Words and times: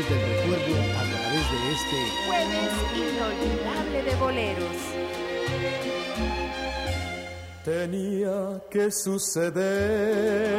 canciones 0.00 0.08
del 0.08 0.20
recuerdo 0.20 0.74
a 0.98 1.04
través 1.04 1.44
de 1.50 1.58
este 1.72 1.98
jueves 2.26 2.70
inolvidable 2.96 3.98
de 4.02 4.14
boleros. 4.16 4.78
Tenía 7.64 8.38
que 8.70 8.90
suceder 8.90 10.50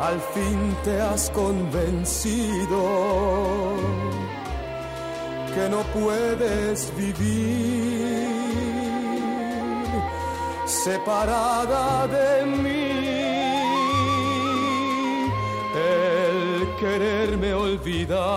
al 0.00 0.20
fin 0.20 0.76
te 0.84 1.00
has 1.00 1.30
convencido 1.30 2.78
que 5.54 5.68
no 5.68 5.82
puedes 5.92 6.92
vivir 6.96 8.28
separada 10.66 12.06
de 12.06 12.46
mí. 12.46 12.67
Quererme 16.80 17.52
olvidar 17.54 18.28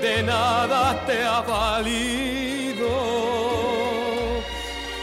de 0.00 0.22
nada 0.22 1.04
te 1.06 1.22
ha 1.22 1.40
valido 1.42 2.88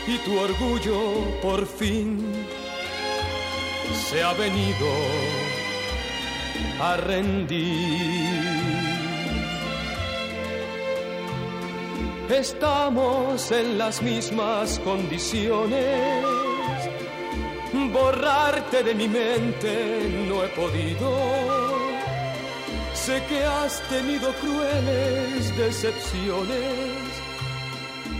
y 0.07 0.17
tu 0.19 0.39
orgullo 0.39 0.99
por 1.41 1.65
fin 1.65 2.45
se 4.09 4.23
ha 4.23 4.33
venido 4.33 4.87
a 6.79 6.97
rendir. 6.97 8.33
Estamos 12.29 13.51
en 13.51 13.77
las 13.77 14.01
mismas 14.01 14.79
condiciones. 14.79 16.42
Borrarte 17.93 18.83
de 18.83 18.93
mi 18.95 19.07
mente 19.07 20.25
no 20.27 20.43
he 20.43 20.47
podido. 20.49 21.09
Sé 22.93 23.21
que 23.29 23.43
has 23.43 23.81
tenido 23.87 24.33
crueles 24.41 25.55
decepciones. 25.55 27.09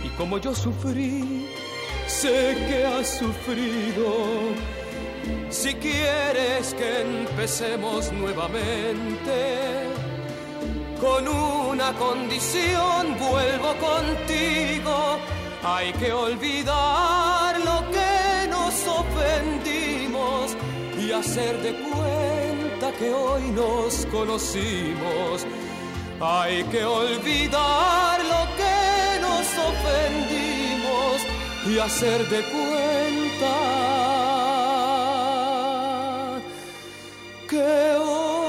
Y 0.04 0.08
como 0.16 0.38
yo 0.38 0.54
sufrí, 0.54 1.48
sé 2.06 2.56
que 2.68 2.84
has 2.86 3.18
sufrido 3.18 4.54
si 5.50 5.72
quieres 5.74 6.74
que 6.74 7.00
empecemos 7.00 8.12
nuevamente, 8.12 9.88
con 11.00 11.28
una 11.28 11.92
condición 11.92 13.16
vuelvo 13.18 13.74
contigo. 13.78 15.18
Hay 15.62 15.92
que 15.94 16.12
olvidar 16.12 17.64
hacer 21.14 21.60
de 21.62 21.72
cuenta 21.74 22.92
que 22.98 23.12
hoy 23.12 23.42
nos 23.52 24.06
conocimos. 24.06 25.46
Hay 26.20 26.64
que 26.64 26.84
olvidar 26.84 28.20
lo 28.24 28.46
que 28.56 29.20
nos 29.20 29.46
ofendimos 29.70 31.22
y 31.66 31.78
hacer 31.78 32.28
de 32.28 32.42
cuenta 32.42 33.54
que 37.48 37.96
hoy 37.96 38.44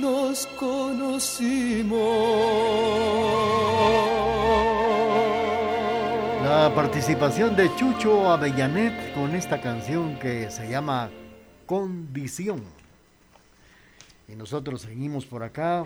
nos 0.00 0.46
conocimos. 0.58 1.96
Participación 6.96 7.54
de 7.56 7.68
Chucho 7.76 8.30
Avellanet 8.30 9.12
con 9.12 9.34
esta 9.34 9.60
canción 9.60 10.18
que 10.18 10.50
se 10.50 10.66
llama 10.66 11.10
Condición. 11.66 12.62
Y 14.28 14.34
nosotros 14.34 14.80
seguimos 14.80 15.26
por 15.26 15.42
acá 15.42 15.84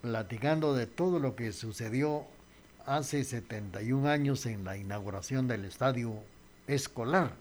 platicando 0.00 0.72
de 0.72 0.86
todo 0.86 1.18
lo 1.18 1.36
que 1.36 1.52
sucedió 1.52 2.24
hace 2.86 3.24
71 3.24 4.08
años 4.08 4.46
en 4.46 4.64
la 4.64 4.78
inauguración 4.78 5.48
del 5.48 5.66
estadio 5.66 6.14
escolar. 6.66 7.32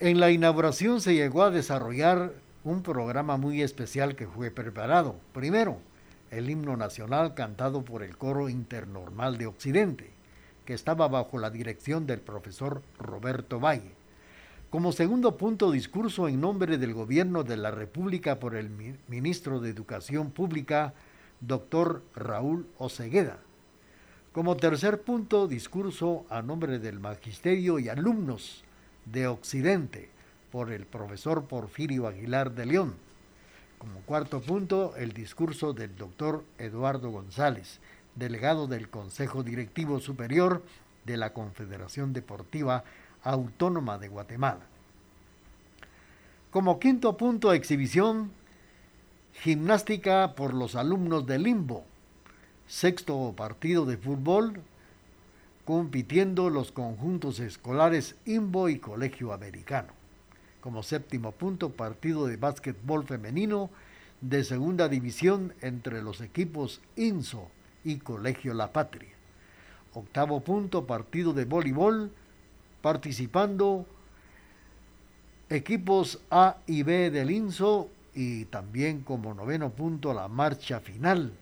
En 0.00 0.18
la 0.18 0.32
inauguración 0.32 1.00
se 1.00 1.14
llegó 1.14 1.44
a 1.44 1.52
desarrollar 1.52 2.32
un 2.64 2.82
programa 2.82 3.36
muy 3.36 3.62
especial 3.62 4.16
que 4.16 4.26
fue 4.26 4.50
preparado. 4.50 5.14
Primero, 5.32 5.78
el 6.32 6.50
himno 6.50 6.76
nacional 6.76 7.34
cantado 7.34 7.82
por 7.82 8.02
el 8.02 8.16
Coro 8.18 8.48
Internormal 8.48 9.38
de 9.38 9.46
Occidente, 9.46 10.11
estaba 10.72 11.08
bajo 11.08 11.38
la 11.38 11.50
dirección 11.50 12.06
del 12.06 12.20
profesor 12.20 12.82
Roberto 12.98 13.60
Valle. 13.60 13.92
Como 14.70 14.92
segundo 14.92 15.36
punto, 15.36 15.70
discurso 15.70 16.28
en 16.28 16.40
nombre 16.40 16.78
del 16.78 16.94
Gobierno 16.94 17.44
de 17.44 17.58
la 17.58 17.70
República 17.70 18.40
por 18.40 18.54
el 18.54 18.70
ministro 19.06 19.60
de 19.60 19.70
Educación 19.70 20.30
Pública, 20.30 20.94
doctor 21.40 22.02
Raúl 22.14 22.66
Ocegueda. 22.78 23.38
Como 24.32 24.56
tercer 24.56 25.02
punto, 25.02 25.46
discurso 25.46 26.24
a 26.30 26.40
nombre 26.40 26.78
del 26.78 27.00
Magisterio 27.00 27.78
y 27.78 27.90
alumnos 27.90 28.64
de 29.04 29.26
Occidente 29.26 30.08
por 30.50 30.72
el 30.72 30.86
profesor 30.86 31.44
Porfirio 31.44 32.06
Aguilar 32.06 32.52
de 32.52 32.64
León. 32.64 32.94
Como 33.76 34.00
cuarto 34.02 34.40
punto, 34.40 34.94
el 34.96 35.12
discurso 35.12 35.72
del 35.72 35.96
doctor 35.96 36.44
Eduardo 36.56 37.10
González, 37.10 37.80
delegado 38.14 38.66
del 38.66 38.88
Consejo 38.88 39.42
Directivo 39.42 40.00
Superior 40.00 40.62
de 41.04 41.16
la 41.16 41.32
Confederación 41.32 42.12
Deportiva 42.12 42.84
Autónoma 43.22 43.98
de 43.98 44.08
Guatemala. 44.08 44.66
Como 46.50 46.78
quinto 46.78 47.16
punto, 47.16 47.52
exhibición, 47.52 48.30
gimnástica 49.32 50.34
por 50.34 50.52
los 50.52 50.74
alumnos 50.74 51.26
de 51.26 51.38
Limbo. 51.38 51.84
Sexto 52.66 53.32
partido 53.36 53.86
de 53.86 53.96
fútbol, 53.96 54.60
compitiendo 55.64 56.50
los 56.50 56.72
conjuntos 56.72 57.40
escolares 57.40 58.16
IMBO 58.26 58.68
y 58.68 58.78
Colegio 58.78 59.32
Americano. 59.32 59.92
Como 60.60 60.82
séptimo 60.82 61.32
punto, 61.32 61.70
partido 61.70 62.26
de 62.26 62.36
básquetbol 62.36 63.04
femenino 63.04 63.70
de 64.20 64.44
segunda 64.44 64.88
división 64.88 65.54
entre 65.60 66.02
los 66.02 66.20
equipos 66.20 66.80
INSO 66.96 67.48
y 67.84 67.96
Colegio 67.98 68.54
La 68.54 68.72
Patria. 68.72 69.10
Octavo 69.94 70.40
punto, 70.40 70.86
partido 70.86 71.32
de 71.32 71.44
voleibol, 71.44 72.10
participando 72.80 73.86
equipos 75.50 76.18
A 76.30 76.56
y 76.66 76.82
B 76.82 77.10
del 77.10 77.30
INSO 77.30 77.88
y 78.14 78.46
también 78.46 79.02
como 79.02 79.34
noveno 79.34 79.70
punto 79.70 80.14
la 80.14 80.28
marcha 80.28 80.80
final 80.80 81.32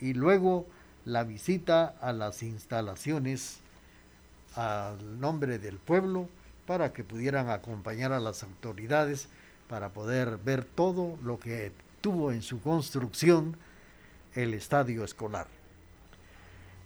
y 0.00 0.14
luego 0.14 0.66
la 1.04 1.24
visita 1.24 1.94
a 2.00 2.12
las 2.12 2.42
instalaciones 2.42 3.60
al 4.54 5.20
nombre 5.20 5.58
del 5.58 5.78
pueblo 5.78 6.28
para 6.66 6.92
que 6.92 7.04
pudieran 7.04 7.50
acompañar 7.50 8.12
a 8.12 8.20
las 8.20 8.42
autoridades 8.42 9.28
para 9.68 9.90
poder 9.90 10.38
ver 10.38 10.64
todo 10.64 11.16
lo 11.22 11.38
que 11.38 11.72
tuvo 12.00 12.32
en 12.32 12.42
su 12.42 12.60
construcción 12.60 13.56
el 14.34 14.54
estadio 14.54 15.04
escolar. 15.04 15.46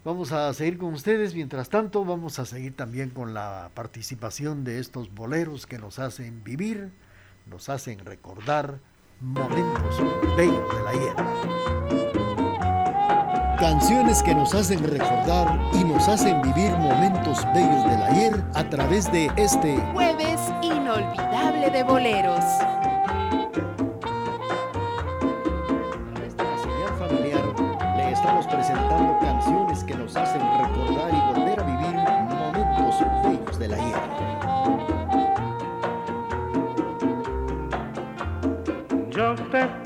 Vamos 0.07 0.31
a 0.31 0.55
seguir 0.55 0.79
con 0.79 0.95
ustedes, 0.95 1.35
mientras 1.35 1.69
tanto 1.69 2.05
vamos 2.05 2.39
a 2.39 2.47
seguir 2.47 2.77
también 2.77 3.11
con 3.11 3.35
la 3.35 3.73
participación 3.75 4.63
de 4.63 4.79
estos 4.79 5.13
boleros 5.13 5.67
que 5.67 5.79
nos 5.79 5.99
hacen 5.99 6.45
vivir, 6.45 6.93
nos 7.45 7.69
hacen 7.69 7.99
recordar 8.05 8.79
momentos 9.19 10.01
bellos 10.37 10.77
de 10.77 10.83
la 10.85 10.93
hierba. 10.93 11.27
Canciones 13.59 14.23
que 14.23 14.33
nos 14.33 14.55
hacen 14.55 14.85
recordar 14.85 15.61
y 15.75 15.83
nos 15.83 16.07
hacen 16.07 16.41
vivir 16.41 16.71
momentos 16.79 17.45
bellos 17.53 17.85
del 17.91 18.01
ayer 18.05 18.45
a 18.55 18.71
través 18.71 19.11
de 19.11 19.29
este 19.37 19.77
jueves 19.93 20.41
inolvidable 20.63 21.69
de 21.69 21.83
boleros. 21.83 22.45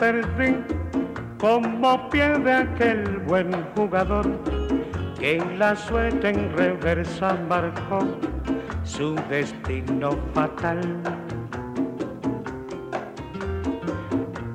Perdí 0.01 0.57
como 1.39 2.09
pierde 2.09 2.53
aquel 2.53 3.19
buen 3.19 3.53
jugador 3.77 4.27
que 5.19 5.37
en 5.37 5.59
la 5.59 5.77
suerte 5.77 6.31
en 6.31 6.57
reversa 6.57 7.37
marcó 7.49 8.01
su 8.83 9.15
destino 9.29 10.13
fatal. 10.33 10.81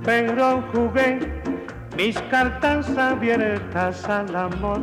Pero 0.04 0.64
jugué 0.74 1.20
mis 1.96 2.20
cartas 2.24 2.90
abiertas 2.98 4.04
al 4.10 4.36
amor, 4.36 4.82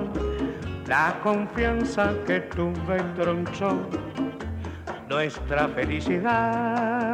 la 0.87 1.19
confianza 1.25 2.12
que 2.25 2.41
tuve 2.41 3.03
tronchó, 3.17 3.76
nuestra 5.08 5.67
felicidad. 5.69 7.12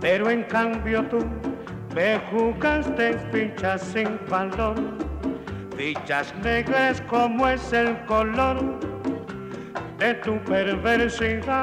Pero 0.00 0.30
en 0.30 0.44
cambio 0.44 1.04
tú 1.04 1.18
me 1.94 2.18
jugaste 2.30 3.18
fichas 3.30 3.82
sin 3.82 4.18
valor, 4.28 4.76
fichas 5.76 6.34
negras 6.42 7.02
como 7.02 7.46
es 7.48 7.72
el 7.72 7.98
color 8.06 8.80
de 9.98 10.14
tu 10.14 10.38
perversidad. 10.44 11.60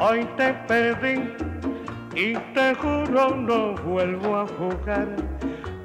Hoy 0.00 0.28
te 0.36 0.52
perdí 0.68 1.34
y 2.14 2.34
te 2.54 2.74
juro 2.74 3.34
no 3.36 3.74
vuelvo 3.76 4.36
a 4.36 4.46
jugar, 4.46 5.08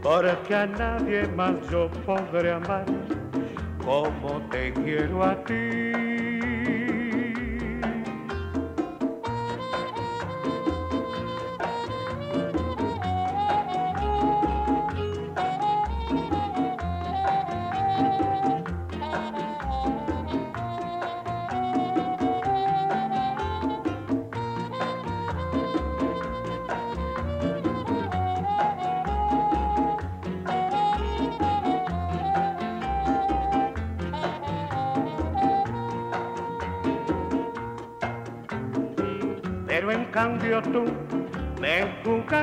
porque 0.02 0.56
a 0.56 0.66
nadie 0.66 1.28
más 1.36 1.54
yo 1.70 1.90
podré 2.06 2.52
amar 2.52 2.86
como 3.86 4.42
te 4.50 4.74
quiero 4.74 5.24
a 5.24 5.36
ti. 5.44 6.15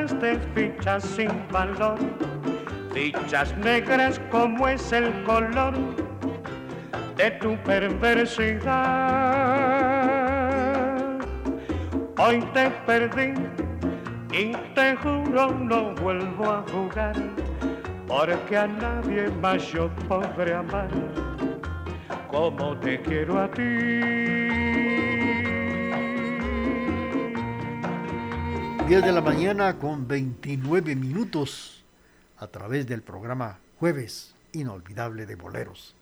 Jugaste 0.02 0.38
fichas 0.54 1.04
sin 1.04 1.30
valor, 1.50 1.98
fichas 2.92 3.56
negras 3.58 4.20
como 4.30 4.68
es 4.68 4.92
el 4.92 5.12
color 5.24 5.74
de 7.16 7.30
tu 7.32 7.56
perversidad. 7.58 8.70
Hoy 12.18 12.40
te 12.52 12.70
perdí 12.86 13.34
y 14.32 14.52
te 14.74 14.96
juro 14.96 15.52
no 15.52 15.94
vuelvo 15.94 16.50
a 16.50 16.64
jugar, 16.72 17.14
porque 18.06 18.56
a 18.56 18.66
nadie 18.66 19.30
más 19.40 19.72
yo 19.72 19.88
podré 20.08 20.54
amar 20.54 20.88
como 22.28 22.76
te 22.78 23.00
quiero 23.02 23.38
a 23.40 23.50
ti. 23.50 25.11
10 28.86 29.04
de 29.04 29.12
la 29.12 29.20
mañana 29.20 29.78
con 29.78 30.08
29 30.08 30.96
minutos 30.96 31.84
a 32.36 32.48
través 32.48 32.86
del 32.86 33.00
programa 33.00 33.58
Jueves 33.78 34.34
Inolvidable 34.52 35.24
de 35.24 35.36
Boleros. 35.36 35.94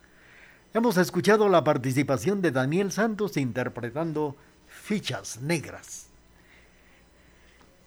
Hemos 0.73 0.97
escuchado 0.97 1.49
la 1.50 1.62
participación 1.62 2.41
de 2.41 2.53
Daniel 2.53 2.91
Santos 2.91 3.37
interpretando 3.37 4.35
Fichas 4.67 5.41
Negras. 5.43 6.06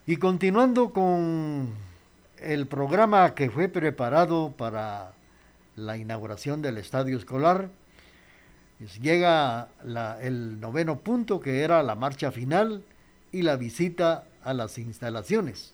Y 0.05 0.17
continuando 0.17 0.91
con 0.91 1.69
el 2.37 2.67
programa 2.67 3.33
que 3.33 3.49
fue 3.49 3.69
preparado 3.69 4.53
para 4.55 5.13
la 5.75 5.97
inauguración 5.97 6.61
del 6.61 6.77
estadio 6.77 7.17
escolar, 7.17 7.69
pues 8.77 8.99
llega 8.99 9.69
el 10.21 10.59
noveno 10.59 10.99
punto 10.99 11.39
que 11.39 11.61
era 11.61 11.81
la 11.81 11.95
marcha 11.95 12.31
final 12.31 12.83
y 13.33 13.41
la 13.41 13.57
visita 13.57 14.23
a 14.43 14.53
las 14.53 14.77
instalaciones. 14.77 15.73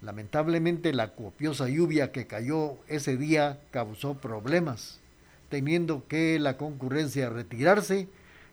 Lamentablemente 0.00 0.92
la 0.92 1.14
copiosa 1.14 1.68
lluvia 1.68 2.10
que 2.10 2.26
cayó 2.26 2.78
ese 2.88 3.16
día 3.16 3.60
causó 3.70 4.14
problemas, 4.14 5.00
teniendo 5.48 6.08
que 6.08 6.38
la 6.40 6.56
concurrencia 6.56 7.30
retirarse 7.30 8.08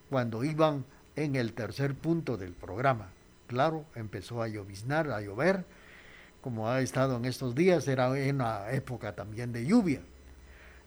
cuando 0.10 0.44
iban 0.44 0.86
en 1.16 1.36
el 1.36 1.54
tercer 1.54 1.96
punto 1.96 2.38
del 2.38 2.52
programa. 2.54 3.10
Claro, 3.48 3.86
empezó 3.96 4.42
a 4.44 4.48
lloviznar, 4.48 5.10
a 5.10 5.22
llover, 5.22 5.66
como 6.42 6.70
ha 6.70 6.82
estado 6.82 7.16
en 7.18 7.26
estos 7.26 7.56
días, 7.56 7.88
era 7.88 8.10
una 8.10 8.70
época 8.72 9.16
también 9.16 9.54
de 9.54 9.66
lluvia. 9.66 10.02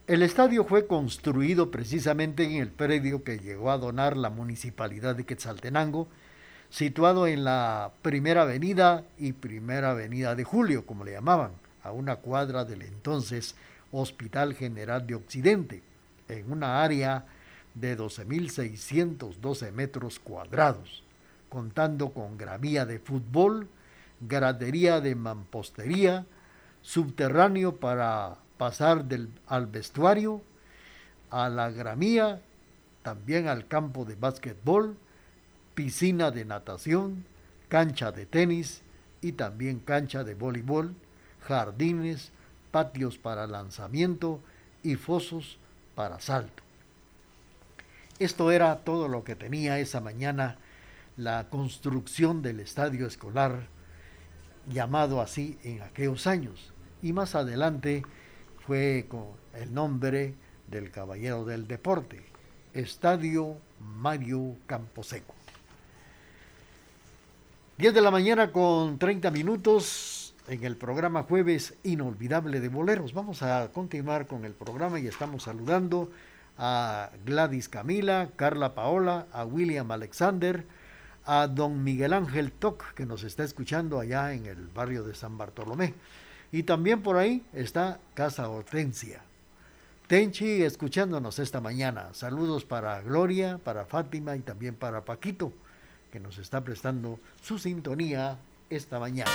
El 0.06 0.22
estadio 0.22 0.64
fue 0.64 0.86
construido 0.86 1.70
precisamente 1.70 2.44
en 2.44 2.62
el 2.62 2.70
predio 2.70 3.24
que 3.24 3.38
llegó 3.38 3.70
a 3.70 3.78
donar 3.78 4.16
la 4.16 4.30
municipalidad 4.30 5.16
de 5.16 5.24
Quetzaltenango 5.24 6.08
situado 6.70 7.26
en 7.26 7.44
la 7.44 7.92
Primera 8.02 8.42
Avenida 8.42 9.04
y 9.18 9.32
Primera 9.32 9.90
Avenida 9.90 10.34
de 10.34 10.44
Julio, 10.44 10.86
como 10.86 11.04
le 11.04 11.12
llamaban, 11.12 11.52
a 11.82 11.92
una 11.92 12.16
cuadra 12.16 12.64
del 12.64 12.82
entonces 12.82 13.54
Hospital 13.92 14.54
General 14.54 15.06
de 15.06 15.14
Occidente, 15.14 15.82
en 16.28 16.50
una 16.50 16.82
área 16.82 17.24
de 17.74 17.96
12.612 17.96 19.72
metros 19.72 20.18
cuadrados, 20.18 21.04
contando 21.48 22.10
con 22.10 22.36
gramía 22.36 22.84
de 22.86 22.98
fútbol, 22.98 23.68
gradería 24.20 25.00
de 25.00 25.14
mampostería, 25.14 26.26
subterráneo 26.82 27.76
para 27.76 28.36
pasar 28.58 29.04
del, 29.04 29.28
al 29.46 29.66
vestuario, 29.66 30.42
a 31.30 31.48
la 31.48 31.70
gramía, 31.70 32.40
también 33.02 33.48
al 33.48 33.66
campo 33.68 34.04
de 34.04 34.16
básquetbol, 34.16 34.96
piscina 35.76 36.30
de 36.30 36.46
natación, 36.46 37.26
cancha 37.68 38.10
de 38.10 38.24
tenis 38.24 38.80
y 39.20 39.32
también 39.32 39.78
cancha 39.78 40.24
de 40.24 40.34
voleibol, 40.34 40.94
jardines, 41.42 42.32
patios 42.72 43.18
para 43.18 43.46
lanzamiento 43.46 44.40
y 44.82 44.96
fosos 44.96 45.58
para 45.94 46.18
salto. 46.18 46.62
Esto 48.18 48.50
era 48.50 48.74
todo 48.84 49.06
lo 49.06 49.22
que 49.22 49.36
tenía 49.36 49.78
esa 49.78 50.00
mañana 50.00 50.56
la 51.18 51.48
construcción 51.50 52.40
del 52.40 52.60
estadio 52.60 53.06
escolar, 53.06 53.68
llamado 54.68 55.20
así 55.20 55.58
en 55.62 55.82
aquellos 55.82 56.26
años. 56.26 56.72
Y 57.02 57.12
más 57.12 57.34
adelante 57.34 58.02
fue 58.66 59.04
con 59.08 59.26
el 59.52 59.74
nombre 59.74 60.34
del 60.68 60.90
caballero 60.90 61.44
del 61.44 61.68
deporte, 61.68 62.24
Estadio 62.72 63.58
Mario 63.80 64.56
Camposeco. 64.66 65.36
10 67.78 67.92
de 67.92 68.00
la 68.00 68.10
mañana 68.10 68.52
con 68.52 68.98
30 68.98 69.30
minutos 69.30 70.34
en 70.48 70.64
el 70.64 70.78
programa 70.78 71.24
Jueves 71.24 71.74
Inolvidable 71.82 72.60
de 72.60 72.70
Boleros. 72.70 73.12
Vamos 73.12 73.42
a 73.42 73.70
continuar 73.70 74.26
con 74.26 74.46
el 74.46 74.54
programa 74.54 74.98
y 74.98 75.06
estamos 75.06 75.42
saludando 75.42 76.10
a 76.56 77.10
Gladys 77.26 77.68
Camila, 77.68 78.30
Carla 78.34 78.74
Paola, 78.74 79.26
a 79.30 79.44
William 79.44 79.90
Alexander, 79.90 80.64
a 81.26 81.48
don 81.48 81.84
Miguel 81.84 82.14
Ángel 82.14 82.50
Toc, 82.50 82.94
que 82.94 83.04
nos 83.04 83.24
está 83.24 83.44
escuchando 83.44 84.00
allá 84.00 84.32
en 84.32 84.46
el 84.46 84.68
barrio 84.68 85.04
de 85.04 85.14
San 85.14 85.36
Bartolomé. 85.36 85.92
Y 86.52 86.62
también 86.62 87.02
por 87.02 87.18
ahí 87.18 87.44
está 87.52 88.00
Casa 88.14 88.48
Hortensia. 88.48 89.20
Tenchi 90.06 90.62
escuchándonos 90.62 91.38
esta 91.38 91.60
mañana. 91.60 92.08
Saludos 92.14 92.64
para 92.64 93.02
Gloria, 93.02 93.58
para 93.62 93.84
Fátima 93.84 94.34
y 94.34 94.40
también 94.40 94.76
para 94.76 95.04
Paquito 95.04 95.52
que 96.16 96.20
nos 96.20 96.38
está 96.38 96.62
prestando 96.64 97.20
su 97.42 97.58
sintonía 97.58 98.38
esta 98.70 98.98
mañana. 98.98 99.30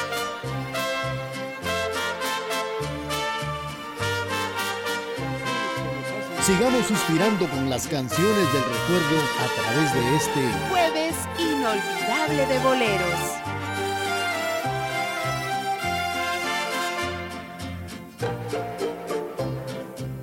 Sigamos 6.44 6.84
suspirando 6.88 7.48
con 7.52 7.70
las 7.70 7.88
canciones 7.88 8.52
del 8.52 8.64
recuerdo 8.64 9.18
a 9.44 9.48
través 9.62 9.94
de 9.94 10.16
este 10.16 10.42
jueves 10.70 11.16
inolvidable 11.38 12.48
de 12.48 12.60
boleros. 12.64 13.20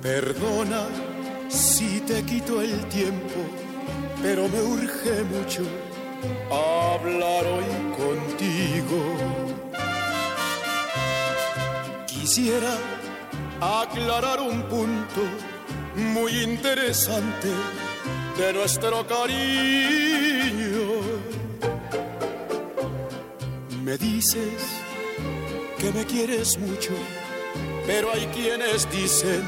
Perdona 0.01 0.87
si 1.47 2.01
te 2.01 2.21
quito 2.23 2.61
el 2.61 2.83
tiempo, 2.89 3.39
pero 4.21 4.49
me 4.49 4.61
urge 4.61 5.23
mucho 5.23 5.63
hablar 6.51 7.45
hoy 7.45 7.69
contigo. 7.97 8.99
Quisiera 12.07 12.75
aclarar 13.61 14.39
un 14.41 14.61
punto 14.63 15.21
muy 15.95 16.43
interesante 16.43 17.49
de 18.37 18.53
nuestro 18.53 19.05
cariño. 19.05 20.79
Me 23.83 23.97
dices 23.97 24.81
que 25.79 25.91
me 25.91 26.05
quieres 26.05 26.57
mucho, 26.57 26.93
pero 27.85 28.11
hay 28.13 28.25
quienes 28.27 28.89
dicen 28.91 29.43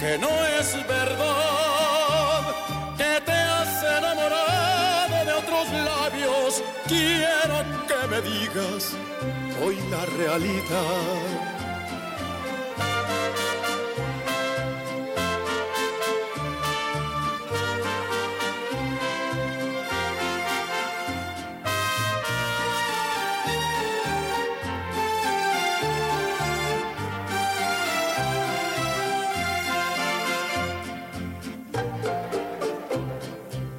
que 0.00 0.16
no 0.18 0.30
es 0.58 0.74
verdad 0.88 1.47
quiero 6.88 7.58
que 7.86 8.06
me 8.10 8.20
digas 8.22 8.96
hoy 9.62 9.76
la 9.90 10.04
realidad. 10.06 11.48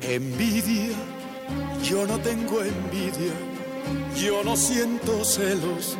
Envidia, 0.01 0.97
yo 1.99 2.07
no 2.07 2.17
tengo 2.19 2.63
envidia, 2.63 3.33
yo 4.15 4.41
no 4.41 4.55
siento 4.55 5.25
celos 5.25 5.97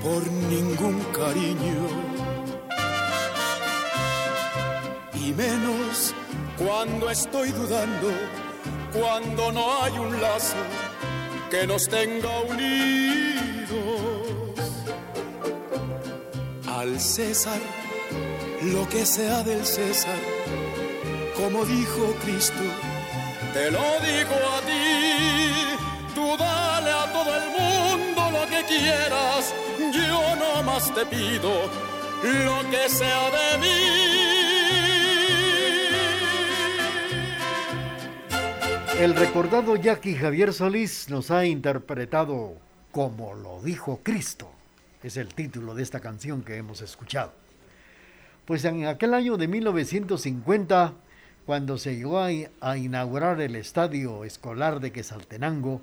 por 0.00 0.24
ningún 0.30 1.00
cariño. 1.12 1.88
Y 5.14 5.32
menos 5.32 6.14
cuando 6.56 7.10
estoy 7.10 7.50
dudando, 7.50 8.12
cuando 8.92 9.50
no 9.50 9.82
hay 9.82 9.98
un 9.98 10.20
lazo 10.20 10.62
que 11.50 11.66
nos 11.66 11.88
tenga 11.88 12.38
unidos. 12.42 12.62
Al 16.68 17.00
César, 17.00 17.60
lo 18.72 18.88
que 18.88 19.04
sea 19.04 19.42
del 19.42 19.66
César, 19.66 20.20
como 21.36 21.64
dijo 21.64 22.14
Cristo 22.22 22.91
te 23.52 23.70
lo 23.70 24.00
digo 24.00 24.34
a 24.56 24.60
ti, 24.66 26.14
tú 26.14 26.36
dale 26.38 26.90
a 26.90 27.12
todo 27.12 27.34
el 27.36 27.50
mundo 27.50 28.30
lo 28.30 28.46
que 28.48 28.64
quieras, 28.64 29.54
yo 29.92 30.36
no 30.36 30.62
más 30.62 30.92
te 30.94 31.04
pido 31.06 31.70
lo 32.22 32.70
que 32.70 32.88
sea 32.88 33.30
de 33.30 33.58
mí. 33.58 34.12
El 38.98 39.16
recordado 39.16 39.74
Jackie 39.76 40.14
Javier 40.14 40.52
Solís 40.52 41.08
nos 41.08 41.30
ha 41.30 41.44
interpretado 41.44 42.54
como 42.92 43.34
lo 43.34 43.60
dijo 43.62 44.00
Cristo. 44.02 44.50
Es 45.02 45.16
el 45.16 45.34
título 45.34 45.74
de 45.74 45.82
esta 45.82 45.98
canción 45.98 46.42
que 46.42 46.56
hemos 46.56 46.80
escuchado. 46.82 47.32
Pues 48.44 48.64
en 48.64 48.86
aquel 48.86 49.14
año 49.14 49.36
de 49.36 49.48
1950 49.48 50.92
cuando 51.46 51.78
se 51.78 51.96
llegó 51.96 52.20
a, 52.20 52.76
inaugurar 52.76 53.40
el 53.40 53.56
estadio 53.56 54.24
escolar 54.24 54.80
de 54.80 54.92
Quesaltenango, 54.92 55.80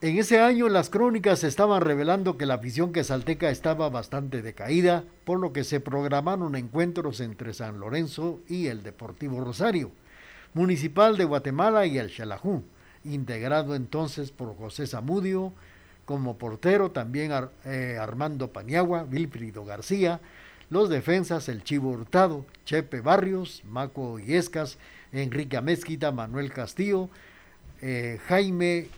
en 0.00 0.16
ese 0.16 0.40
año 0.40 0.68
las 0.68 0.90
crónicas 0.90 1.42
estaban 1.42 1.80
revelando 1.80 2.36
que 2.36 2.46
la 2.46 2.54
afición 2.54 2.92
quesalteca 2.92 3.50
estaba 3.50 3.88
bastante 3.88 4.42
decaída, 4.42 5.02
por 5.24 5.40
lo 5.40 5.52
que 5.52 5.64
se 5.64 5.80
programaron 5.80 6.54
encuentros 6.54 7.18
entre 7.20 7.52
San 7.52 7.80
Lorenzo 7.80 8.40
y 8.46 8.68
el 8.68 8.84
Deportivo 8.84 9.42
Rosario, 9.42 9.90
Municipal 10.54 11.16
de 11.16 11.24
Guatemala 11.24 11.84
y 11.86 11.98
el 11.98 12.10
Xelajú, 12.10 12.62
integrado 13.04 13.74
entonces 13.74 14.30
por 14.30 14.56
José 14.56 14.86
Zamudio, 14.86 15.52
como 16.04 16.38
portero 16.38 16.90
también 16.90 17.32
eh, 17.64 17.98
Armando 18.00 18.52
Paniagua, 18.52 19.02
Wilfrido 19.02 19.64
García, 19.64 20.20
los 20.70 20.88
defensas, 20.88 21.48
el 21.48 21.64
Chivo 21.64 21.90
Hurtado, 21.90 22.44
Chepe 22.64 23.00
Barrios, 23.00 23.62
Maco 23.64 24.18
Iescas, 24.18 24.78
Enrique 25.12 25.56
Amezquita, 25.56 26.12
Manuel 26.12 26.52
Castillo, 26.52 27.08
eh, 27.80 28.20
Jaime 28.26 28.88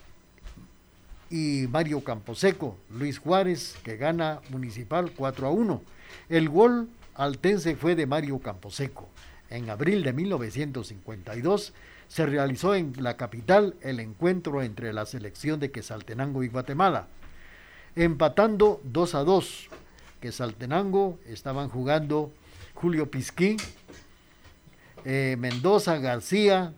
y 1.31 1.67
Mario 1.71 2.03
Camposeco, 2.03 2.77
Luis 2.91 3.19
Juárez, 3.19 3.77
que 3.85 3.97
gana 3.97 4.41
Municipal 4.51 5.13
4 5.17 5.47
a 5.47 5.51
1. 5.51 5.83
El 6.29 6.49
gol 6.49 6.89
altense 7.15 7.77
fue 7.77 7.95
de 7.95 8.07
Mario 8.07 8.41
Camposeco. 8.41 9.09
En 9.49 9.71
abril 9.71 10.03
de 10.03 10.13
1952 10.13 11.73
se 12.09 12.27
realizó 12.27 12.75
en 12.75 12.95
la 12.99 13.17
capital 13.17 13.77
el 13.83 14.01
encuentro 14.01 14.63
entre 14.63 14.93
la 14.93 15.07
selección 15.07 15.61
de 15.61 15.71
Quesaltenango 15.71 16.43
y 16.43 16.49
Guatemala, 16.49 17.07
empatando 17.95 18.81
2 18.85 19.15
a 19.15 19.25
2 19.25 19.69
que 20.21 20.33
Saltenango 20.33 21.19
estaban 21.27 21.69
jugando 21.69 22.33
Julio 22.75 23.11
Pisquín, 23.11 23.57
eh, 25.05 25.37
Mendoza, 25.39 25.99
García, 25.99 26.73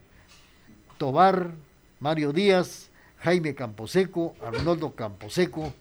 Tobar, 0.98 1.50
Mario 2.00 2.32
Díaz, 2.32 2.90
Jaime 3.18 3.54
Camposeco, 3.54 4.34
Arnoldo 4.42 4.94
Camposeco, 4.94 5.72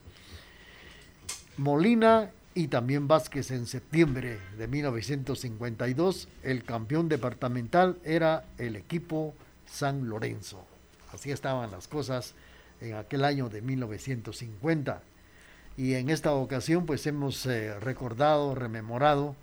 Molina 1.58 2.32
y 2.53 2.68
también 2.68 3.08
Vázquez 3.08 3.51
en 3.51 3.65
septiembre 3.65 4.39
de 4.58 4.68
1952. 4.68 6.27
El 6.44 6.63
campeón 6.63 7.10
departamental 7.10 7.98
era 8.03 8.46
el 8.58 8.75
equipo 8.75 9.34
San 9.65 10.10
Lorenzo. 10.10 10.65
Así 11.13 11.32
estaban 11.32 11.72
las 11.72 11.88
cosas 11.88 12.34
en 12.80 12.96
aquel 12.96 13.24
año 13.25 13.50
de 13.50 13.62
1950 13.62 15.01
y 15.77 15.93
en 15.95 16.09
esta 16.09 16.33
ocasión 16.33 16.85
pues 16.85 17.05
hemos 17.07 17.45
eh, 17.45 17.79
recordado, 17.79 18.55
rememorado 18.55 19.35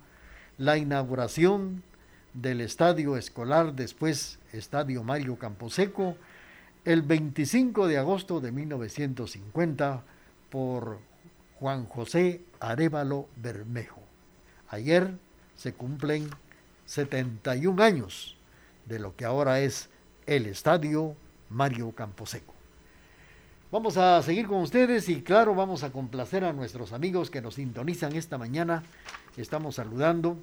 la 0.57 0.77
inauguración 0.77 1.83
del 2.33 2.61
estadio 2.61 3.17
escolar, 3.17 3.73
después 3.73 4.39
Estadio 4.53 5.03
Mario 5.03 5.37
Camposeco, 5.37 6.15
el 6.85 7.01
25 7.01 7.87
de 7.87 7.97
agosto 7.97 8.39
de 8.39 8.51
1950 8.51 10.03
por 10.49 10.99
Juan 11.59 11.85
José 11.85 12.41
Arevalo 12.59 13.27
Bermejo. 13.35 14.01
Ayer 14.69 15.13
se 15.55 15.73
cumplen 15.73 16.29
71 16.85 17.81
años 17.83 18.37
de 18.85 18.99
lo 18.99 19.15
que 19.15 19.25
ahora 19.25 19.59
es 19.59 19.89
el 20.25 20.45
Estadio 20.45 21.15
Mario 21.49 21.91
Camposeco. 21.91 22.58
Vamos 23.71 23.97
a 23.97 24.19
seguir 24.23 24.47
con 24.47 24.61
ustedes 24.61 25.09
y 25.09 25.21
claro, 25.21 25.53
vamos 25.53 25.83
a 25.83 25.91
complacer 25.91 26.43
a 26.43 26.53
nuestros 26.53 26.91
amigos 26.91 27.29
que 27.29 27.39
nos 27.39 27.53
sintonizan 27.53 28.15
esta 28.15 28.39
mañana. 28.39 28.81
Estamos 29.37 29.75
saludando 29.75 30.39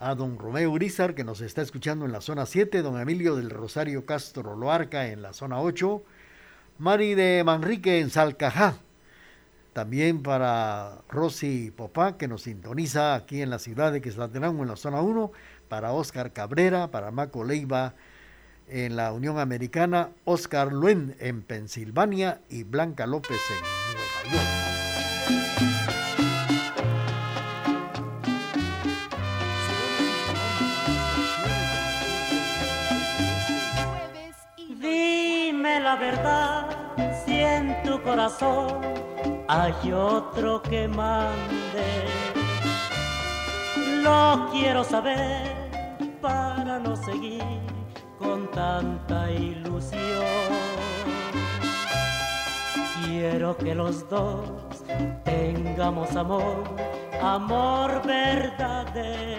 a 0.00 0.16
don 0.16 0.40
Romeo 0.40 0.72
Urizar 0.72 1.14
que 1.14 1.22
nos 1.22 1.40
está 1.40 1.62
escuchando 1.62 2.04
en 2.04 2.10
la 2.10 2.20
zona 2.20 2.46
7, 2.46 2.82
don 2.82 3.00
Emilio 3.00 3.36
del 3.36 3.50
Rosario 3.50 4.04
Castro 4.04 4.56
Loarca 4.56 5.06
en 5.06 5.22
la 5.22 5.32
zona 5.32 5.60
8, 5.60 6.02
Mari 6.78 7.14
de 7.14 7.44
Manrique 7.44 8.00
en 8.00 8.10
Salcajá, 8.10 8.78
también 9.72 10.24
para 10.24 11.02
Rosy 11.08 11.70
Popá 11.70 12.18
que 12.18 12.26
nos 12.26 12.42
sintoniza 12.42 13.14
aquí 13.14 13.40
en 13.40 13.50
la 13.50 13.60
ciudad 13.60 13.92
de 13.92 14.00
Queslatenango 14.00 14.64
en 14.64 14.70
la 14.70 14.76
zona 14.76 15.00
1, 15.00 15.30
para 15.68 15.92
Oscar 15.92 16.32
Cabrera, 16.32 16.90
para 16.90 17.12
Maco 17.12 17.44
Leiva 17.44 17.94
en 18.70 18.96
la 18.96 19.12
Unión 19.12 19.38
Americana, 19.38 20.10
Oscar 20.24 20.72
Luen 20.72 21.16
en 21.20 21.42
Pensilvania 21.42 22.40
y 22.48 22.64
Blanca 22.64 23.06
López 23.06 23.38
en 23.50 23.60
Nueva 23.94 24.22
York. 24.32 24.68
Dime 34.80 35.80
la 35.80 35.96
verdad, 35.96 36.66
si 37.24 37.34
en 37.40 37.82
tu 37.82 38.00
corazón 38.02 38.80
hay 39.48 39.92
otro 39.92 40.62
que 40.62 40.88
mande. 40.88 42.06
Lo 44.02 44.48
quiero 44.52 44.84
saber 44.84 45.52
para 46.20 46.78
no 46.78 46.96
seguir 46.96 47.67
con 48.18 48.50
tanta 48.50 49.30
ilusión. 49.30 50.00
Quiero 53.04 53.56
que 53.56 53.74
los 53.74 54.08
dos 54.08 54.50
tengamos 55.24 56.14
amor, 56.16 56.64
amor 57.22 58.02
verdadero. 58.06 59.38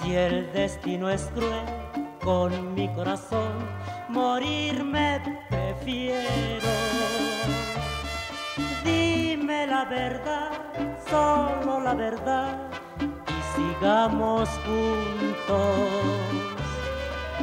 Si 0.00 0.14
el 0.14 0.52
destino 0.52 1.10
es 1.10 1.30
cruel 1.34 1.64
con 2.22 2.74
mi 2.74 2.88
corazón, 2.94 3.52
morirme 4.08 5.20
prefiero. 5.48 6.68
Dime 8.84 9.66
la 9.66 9.84
verdad, 9.84 10.50
solo 11.08 11.80
la 11.80 11.94
verdad 11.94 12.77
sigamos 13.58 14.48
juntos 14.64 15.78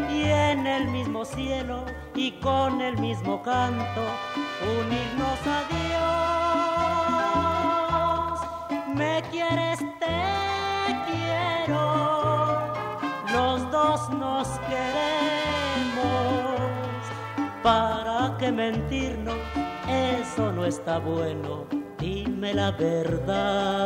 y 0.10 0.24
en 0.24 0.66
el 0.66 0.88
mismo 0.88 1.26
cielo 1.26 1.84
y 2.16 2.32
con 2.40 2.82
el 2.82 2.98
mismo 3.00 3.44
canto 3.44 4.02
unirnos 4.80 5.40
a 5.58 5.64
Dios. 5.74 5.96
Me 8.96 9.22
quieres, 9.30 9.80
te 10.00 10.96
quiero, 11.08 11.84
los 13.34 13.72
dos 13.72 14.10
nos 14.12 14.48
queremos 14.70 15.16
¿Para 17.66 18.38
qué 18.38 18.52
mentirnos? 18.52 19.36
Eso 19.90 20.52
no 20.52 20.66
está 20.66 21.00
bueno. 21.00 21.66
Dime 21.98 22.54
la 22.54 22.70
verdad. 22.70 23.86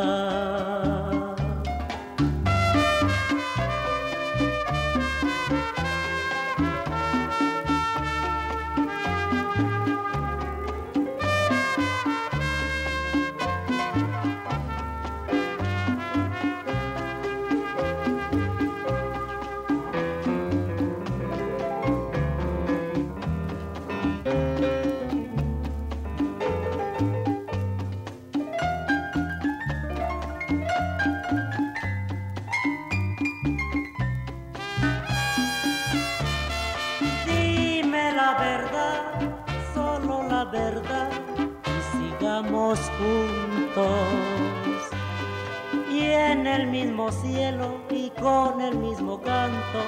Cielo 47.12 47.80
y 47.90 48.10
con 48.10 48.60
el 48.60 48.76
mismo 48.76 49.20
canto 49.20 49.80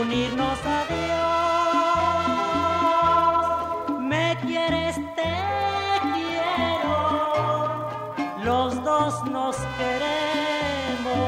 unirnos 0.00 0.58
a 0.64 0.84
Dios. 3.88 4.00
Me 4.00 4.36
quieres, 4.46 4.96
te 5.16 5.34
quiero, 6.14 7.86
los 8.44 8.82
dos 8.84 9.24
nos 9.30 9.56
queremos. 9.78 11.20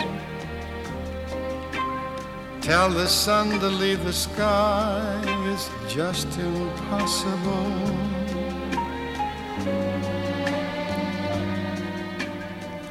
Tell 2.61 2.89
the 2.89 3.07
sun 3.07 3.59
to 3.59 3.69
leave 3.69 4.03
the 4.03 4.11
sky 4.11 5.21
is 5.53 5.69
just 5.87 6.27
impossible. 6.37 7.71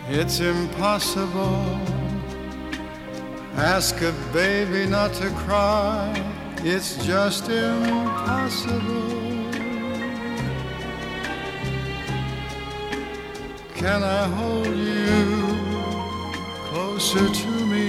It's 0.09 0.41
impossible. 0.41 1.81
Ask 3.57 4.01
a 4.03 4.13
baby 4.33 4.87
not 4.87 5.13
to 5.15 5.29
cry. 5.45 6.15
It's 6.63 6.97
just 7.05 7.49
impossible. 7.49 9.34
Can 13.85 14.03
I 14.03 14.27
hold 14.29 14.75
you 14.75 15.57
closer 16.71 17.29
to 17.29 17.51
me 17.67 17.89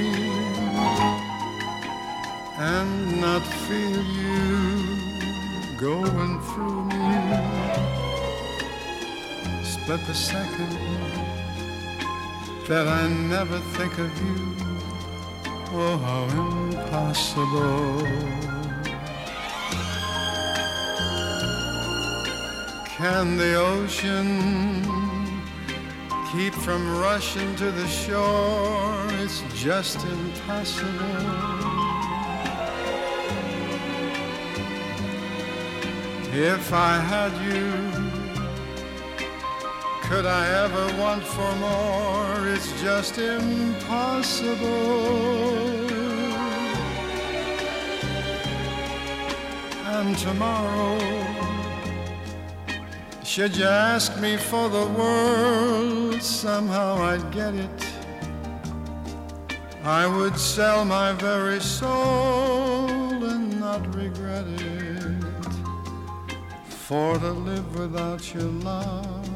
and 2.58 3.22
not 3.22 3.44
feel 3.66 4.04
you 4.04 5.78
going 5.78 6.42
through 6.50 6.84
me? 6.92 7.16
Split 9.64 10.06
the 10.06 10.14
second 10.14 10.78
that 12.68 12.90
I 12.90 13.08
never 13.08 13.60
think 13.78 13.98
of 13.98 14.12
you. 14.22 14.38
Oh, 15.72 15.98
how 16.08 16.24
impossible. 16.44 18.04
Can 22.98 23.38
the 23.38 23.56
ocean 23.56 25.05
keep 26.36 26.54
from 26.54 27.00
rushing 27.00 27.56
to 27.56 27.71
the 27.71 27.88
shore. 27.88 29.08
It's 29.24 29.41
just 29.54 30.04
impossible. 30.06 30.89
If 36.34 36.74
I 36.74 37.00
had 37.00 37.32
you, 37.48 37.71
could 40.10 40.26
I 40.26 40.43
ever 40.65 40.86
want 41.02 41.24
for 41.24 41.56
more? 41.56 42.50
It's 42.50 42.69
just 42.82 43.17
impossible. 43.17 44.65
And 49.86 50.17
tomorrow 50.17 51.25
should 53.36 53.58
you 53.58 53.65
ask 53.65 54.17
me 54.21 54.38
for 54.38 54.69
the 54.69 54.86
world, 54.98 56.21
somehow 56.21 56.95
I'd 56.95 57.32
get 57.34 57.54
it. 57.54 57.86
I 59.84 60.08
would 60.08 60.38
sell 60.38 60.86
my 60.86 61.12
very 61.12 61.60
soul 61.60 62.88
and 63.26 63.60
not 63.60 63.93
regret 63.93 64.45
it. 64.48 65.21
For 66.88 67.17
to 67.19 67.32
live 67.32 67.78
without 67.78 68.34
your 68.34 68.52
love, 68.71 69.30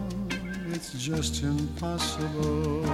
it's 0.71 0.93
just 0.93 1.43
impossible. 1.43 2.85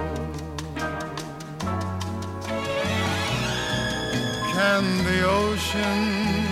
Can 4.56 5.04
the 5.04 5.22
ocean 5.24 6.45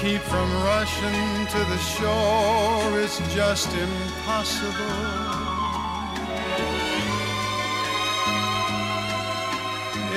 keep 0.00 0.22
from 0.22 0.50
rushing 0.64 1.46
to 1.48 1.58
the 1.72 1.76
shore 1.76 2.98
is 3.00 3.20
just 3.34 3.68
impossible. 3.76 5.20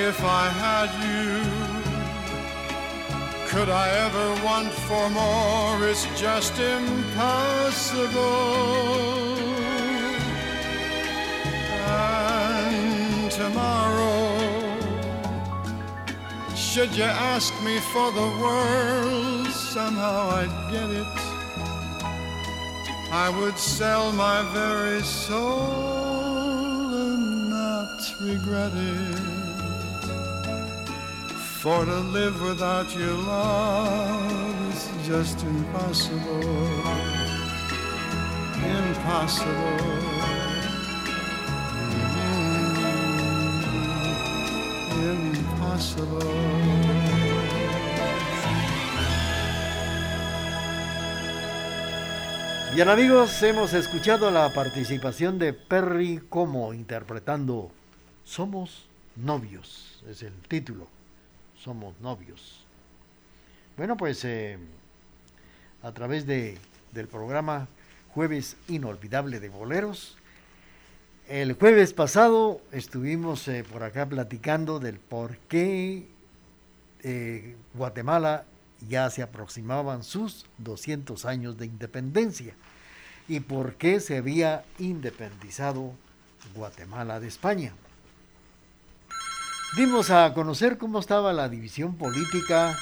If 0.09 0.23
I 0.23 0.47
had 0.63 0.89
you, 1.03 1.43
could 3.49 3.69
I 3.69 3.89
ever 4.05 4.27
want 4.45 4.71
for 4.87 5.09
more? 5.09 5.87
It's 5.89 6.05
just 6.17 6.57
impossible. 6.59 8.13
And 11.85 13.29
tomorrow 13.31 14.23
should 16.55 16.95
you 16.95 17.03
ask 17.03 17.53
me 17.63 17.77
for 17.93 18.11
the 18.11 18.29
world, 18.41 19.52
somehow 19.73 20.29
I'd 20.29 20.53
get 20.71 20.89
it. 20.91 21.07
I 23.11 23.27
would 23.39 23.57
sell 23.57 24.11
my 24.11 24.43
very 24.53 25.01
soul 25.01 26.93
and 26.93 27.49
not 27.49 27.99
regret 28.21 28.71
it. 28.75 29.17
For 31.61 31.85
to 31.85 31.99
live 32.17 32.39
without 32.43 32.95
your 32.95 33.13
love 33.13 34.75
is 34.75 35.07
just 35.07 35.43
impossible. 35.43 36.43
Impossible. 38.77 39.79
Mm-hmm. 44.93 45.33
impossible. 45.33 46.92
Bien 52.73 52.89
amigos, 52.89 53.43
hemos 53.43 53.75
escuchado 53.75 54.31
la 54.31 54.51
participación 54.51 55.37
de 55.37 55.53
Perry 55.53 56.23
como 56.27 56.73
interpretando 56.73 57.69
Somos 58.23 58.87
novios, 59.15 60.03
es 60.09 60.23
el 60.23 60.33
título, 60.47 60.87
Somos 61.55 61.93
novios. 62.01 62.65
Bueno, 63.77 63.95
pues 63.95 64.25
eh, 64.25 64.57
a 65.83 65.91
través 65.91 66.25
de, 66.25 66.57
del 66.93 67.07
programa 67.07 67.67
Jueves 68.15 68.57
Inolvidable 68.67 69.39
de 69.39 69.49
Boleros, 69.49 70.17
el 71.29 71.53
jueves 71.53 71.93
pasado 71.93 72.59
estuvimos 72.71 73.47
eh, 73.49 73.63
por 73.71 73.83
acá 73.83 74.07
platicando 74.07 74.79
del 74.79 74.97
por 74.97 75.37
qué 75.47 76.07
eh, 77.03 77.55
Guatemala 77.75 78.45
ya 78.87 79.09
se 79.09 79.21
aproximaban 79.21 80.03
sus 80.03 80.45
200 80.57 81.25
años 81.25 81.57
de 81.57 81.65
independencia 81.65 82.55
y 83.27 83.39
por 83.39 83.75
qué 83.75 83.99
se 83.99 84.17
había 84.17 84.65
independizado 84.79 85.93
Guatemala 86.55 87.19
de 87.19 87.27
España. 87.27 87.73
Dimos 89.75 90.11
a 90.11 90.33
conocer 90.33 90.77
cómo 90.77 90.99
estaba 90.99 91.33
la 91.33 91.49
división 91.49 91.95
política, 91.95 92.77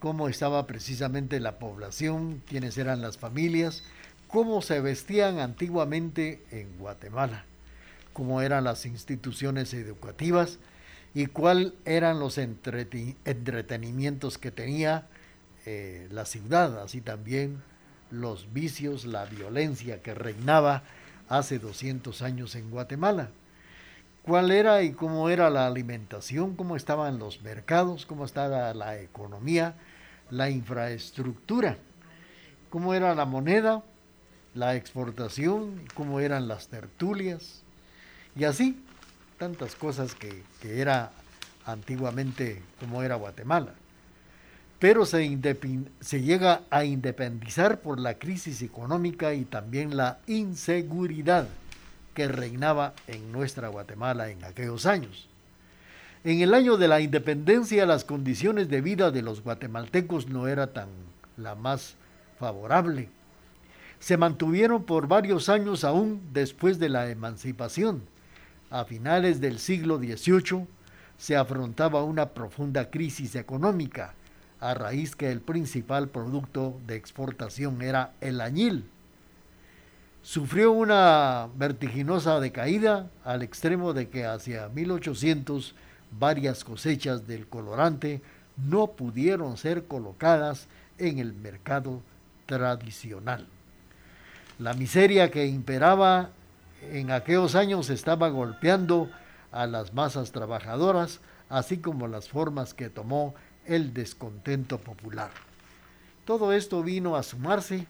cómo 0.00 0.28
estaba 0.28 0.66
precisamente 0.66 1.38
la 1.38 1.58
población, 1.58 2.42
quiénes 2.46 2.76
eran 2.76 3.00
las 3.00 3.18
familias, 3.18 3.84
cómo 4.26 4.62
se 4.62 4.80
vestían 4.80 5.38
antiguamente 5.38 6.42
en 6.50 6.76
Guatemala, 6.78 7.44
cómo 8.12 8.42
eran 8.42 8.64
las 8.64 8.84
instituciones 8.84 9.72
educativas 9.74 10.58
y 11.14 11.26
cuáles 11.26 11.72
eran 11.84 12.18
los 12.18 12.36
entretenimientos 12.38 14.38
que 14.38 14.50
tenía 14.50 15.06
eh, 15.70 16.08
la 16.10 16.24
ciudad, 16.24 16.80
así 16.82 17.02
también 17.02 17.62
los 18.10 18.54
vicios, 18.54 19.04
la 19.04 19.26
violencia 19.26 20.00
que 20.00 20.14
reinaba 20.14 20.82
hace 21.28 21.58
200 21.58 22.22
años 22.22 22.54
en 22.54 22.70
Guatemala. 22.70 23.28
¿Cuál 24.22 24.50
era 24.50 24.82
y 24.82 24.92
cómo 24.92 25.28
era 25.28 25.50
la 25.50 25.66
alimentación? 25.66 26.56
¿Cómo 26.56 26.74
estaban 26.74 27.18
los 27.18 27.42
mercados? 27.42 28.06
¿Cómo 28.06 28.24
estaba 28.24 28.72
la 28.72 28.98
economía? 28.98 29.74
La 30.30 30.48
infraestructura. 30.48 31.76
¿Cómo 32.70 32.94
era 32.94 33.14
la 33.14 33.26
moneda? 33.26 33.82
La 34.54 34.74
exportación. 34.74 35.82
¿Cómo 35.92 36.20
eran 36.20 36.48
las 36.48 36.68
tertulias? 36.68 37.62
Y 38.34 38.44
así, 38.44 38.82
tantas 39.36 39.74
cosas 39.74 40.14
que, 40.14 40.42
que 40.62 40.80
era 40.80 41.12
antiguamente 41.66 42.62
como 42.80 43.02
era 43.02 43.16
Guatemala 43.16 43.74
pero 44.78 45.06
se, 45.06 45.28
llega 46.20 46.62
a 46.70 46.84
independizar 46.84 47.80
por 47.80 47.98
la 47.98 48.14
crisis 48.14 48.62
económica 48.62 49.34
y 49.34 49.44
también 49.44 49.96
la 49.96 50.18
inseguridad 50.26 51.48
que 52.14 52.28
reinaba 52.28 52.94
en 53.08 53.32
nuestra 53.32 53.68
Guatemala 53.68 54.30
en 54.30 54.44
aquellos 54.44 54.86
años. 54.86 55.28
En 56.24 56.40
el 56.40 56.54
año 56.54 56.76
de 56.76 56.88
la 56.88 57.00
independencia 57.00 57.86
las 57.86 58.04
condiciones 58.04 58.68
de 58.68 58.80
vida 58.80 59.10
de 59.10 59.22
los 59.22 59.42
guatemaltecos 59.42 60.28
no 60.28 60.46
era 60.46 60.72
tan 60.72 60.88
la 61.36 61.54
más 61.54 61.94
favorable. 62.38 63.08
Se 63.98 64.16
mantuvieron 64.16 64.84
por 64.84 65.08
varios 65.08 65.48
años 65.48 65.82
aún 65.82 66.20
después 66.32 66.78
de 66.78 66.88
la 66.88 67.10
emancipación. 67.10 68.02
A 68.70 68.84
finales 68.84 69.40
del 69.40 69.58
siglo 69.58 69.98
XVIII 69.98 70.66
se 71.16 71.36
afrontaba 71.36 72.04
una 72.04 72.28
profunda 72.28 72.90
crisis 72.90 73.34
económica 73.34 74.14
a 74.60 74.74
raíz 74.74 75.14
que 75.14 75.30
el 75.30 75.40
principal 75.40 76.08
producto 76.08 76.78
de 76.86 76.96
exportación 76.96 77.82
era 77.82 78.12
el 78.20 78.40
añil. 78.40 78.84
Sufrió 80.22 80.72
una 80.72 81.48
vertiginosa 81.56 82.40
decaída 82.40 83.08
al 83.24 83.42
extremo 83.42 83.92
de 83.92 84.08
que 84.08 84.26
hacia 84.26 84.68
1800 84.68 85.74
varias 86.18 86.64
cosechas 86.64 87.26
del 87.26 87.46
colorante 87.46 88.20
no 88.56 88.88
pudieron 88.88 89.56
ser 89.56 89.84
colocadas 89.84 90.66
en 90.98 91.18
el 91.18 91.32
mercado 91.32 92.02
tradicional. 92.46 93.46
La 94.58 94.74
miseria 94.74 95.30
que 95.30 95.46
imperaba 95.46 96.30
en 96.90 97.10
aquellos 97.10 97.54
años 97.54 97.90
estaba 97.90 98.28
golpeando 98.28 99.08
a 99.52 99.66
las 99.66 99.94
masas 99.94 100.32
trabajadoras, 100.32 101.20
así 101.48 101.78
como 101.78 102.08
las 102.08 102.28
formas 102.28 102.74
que 102.74 102.90
tomó 102.90 103.34
el 103.68 103.94
descontento 103.94 104.78
popular. 104.78 105.30
Todo 106.24 106.52
esto 106.52 106.82
vino 106.82 107.16
a 107.16 107.22
sumarse 107.22 107.86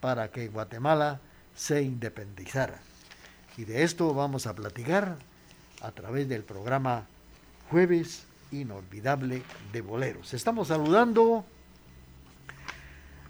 para 0.00 0.30
que 0.30 0.48
Guatemala 0.48 1.20
se 1.54 1.82
independizara. 1.82 2.78
Y 3.56 3.64
de 3.64 3.82
esto 3.82 4.14
vamos 4.14 4.46
a 4.46 4.54
platicar 4.54 5.16
a 5.80 5.90
través 5.92 6.28
del 6.28 6.42
programa 6.42 7.06
Jueves 7.70 8.26
Inolvidable 8.52 9.42
de 9.72 9.80
Boleros. 9.80 10.34
Estamos 10.34 10.68
saludando 10.68 11.44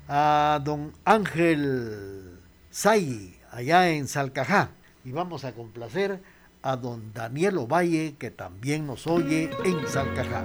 a 0.08 0.60
don 0.62 0.92
Ángel 1.04 2.38
Say, 2.70 3.38
allá 3.50 3.90
en 3.90 4.08
Salcajá, 4.08 4.70
y 5.04 5.12
vamos 5.12 5.44
a 5.44 5.52
complacer 5.52 6.20
a 6.62 6.76
don 6.76 7.12
Daniel 7.12 7.58
Ovalle, 7.58 8.16
que 8.18 8.30
también 8.30 8.86
nos 8.86 9.06
oye 9.06 9.50
en 9.64 9.86
Salcajá. 9.86 10.44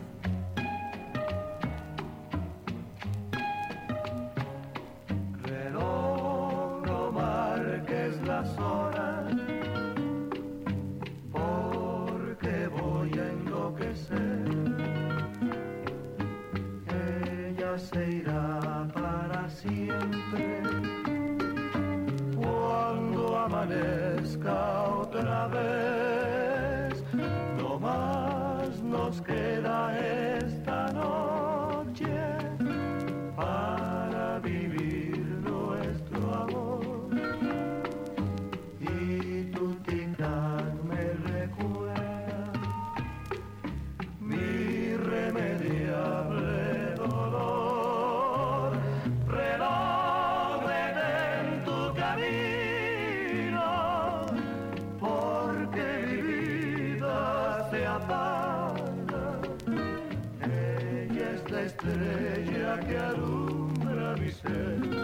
Ella 60.43 61.31
es 61.35 61.51
la 61.51 61.61
estrella 61.63 62.79
que 62.79 62.97
alumbra 62.97 64.15
mi 64.15 64.31
ser. 64.31 65.00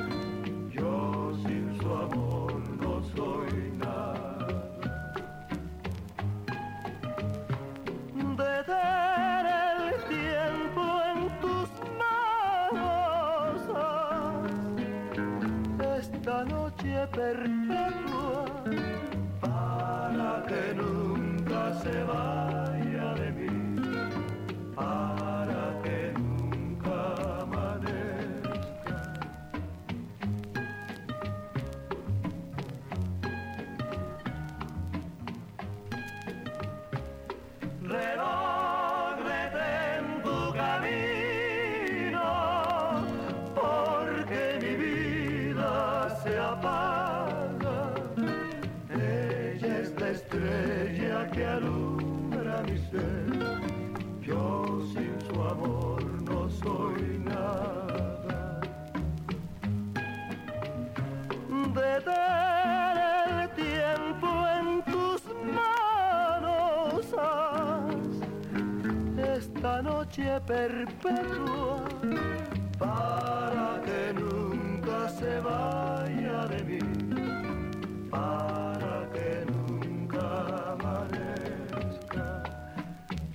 Perpetua 70.47 71.83
para 72.79 73.81
que 73.83 74.13
nunca 74.13 75.09
se 75.09 75.39
vaya 75.41 76.45
de 76.47 76.63
mí. 76.63 76.79
Para 78.09 79.09
que 79.11 79.45
nunca 79.51 80.71
amanezca. 80.71 82.43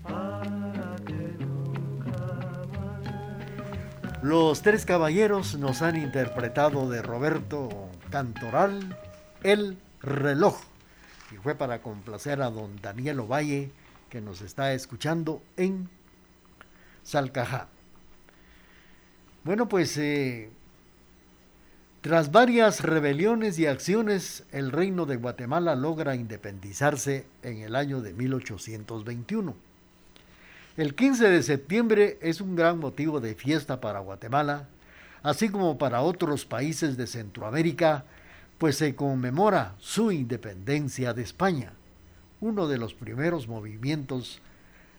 Para 0.03 0.97
que 1.05 1.37
nunca 1.39 2.17
amanezca. 2.65 4.19
Los 4.23 4.63
tres 4.63 4.87
caballeros 4.87 5.55
nos 5.59 5.83
han 5.83 5.97
interpretado 5.97 6.89
de 6.89 7.03
Roberto 7.03 7.69
Cantoral 8.11 8.97
El 9.43 9.77
reloj. 10.01 10.57
Y 11.31 11.37
fue 11.37 11.55
para 11.55 11.83
complacer 11.83 12.41
a 12.41 12.51
don 12.51 12.77
Daniel 12.81 13.21
Ovalle, 13.21 13.71
que 14.09 14.23
nos 14.23 14.41
está 14.41 14.73
escuchando 14.73 15.43
en 15.57 15.89
Salcajá. 17.03 17.69
Bueno, 19.45 19.69
pues 19.69 19.97
eh, 19.99 20.51
tras 22.03 22.33
varias 22.33 22.81
rebeliones 22.81 23.59
y 23.61 23.67
acciones, 23.67 24.45
el 24.51 24.73
reino 24.73 25.07
de 25.07 25.17
Guatemala 25.17 25.77
logra 25.77 26.17
independizarse 26.17 27.27
en 27.43 27.59
el 27.59 27.77
año 27.77 28.01
de 28.01 28.13
1821. 28.13 29.55
El 30.77 30.95
15 30.95 31.29
de 31.29 31.43
septiembre 31.43 32.19
es 32.23 32.41
un 32.41 32.57
gran 32.57 32.79
motivo 32.79 33.21
de 33.21 33.35
fiesta 33.35 33.81
para 33.81 34.01
Guatemala, 34.01 34.69
así 35.23 35.49
como 35.49 35.79
para 35.79 36.01
otros 36.01 36.45
países 36.45 36.97
de 36.97 37.07
Centroamérica, 37.07 38.05
pues 38.59 38.79
se 38.79 38.97
conmemora 38.97 39.75
su 39.79 40.13
independencia 40.13 41.15
de 41.15 41.23
España, 41.23 41.73
uno 42.41 42.67
de 42.67 42.79
los 42.79 42.95
primeros 42.95 43.47
movimientos 43.47 44.41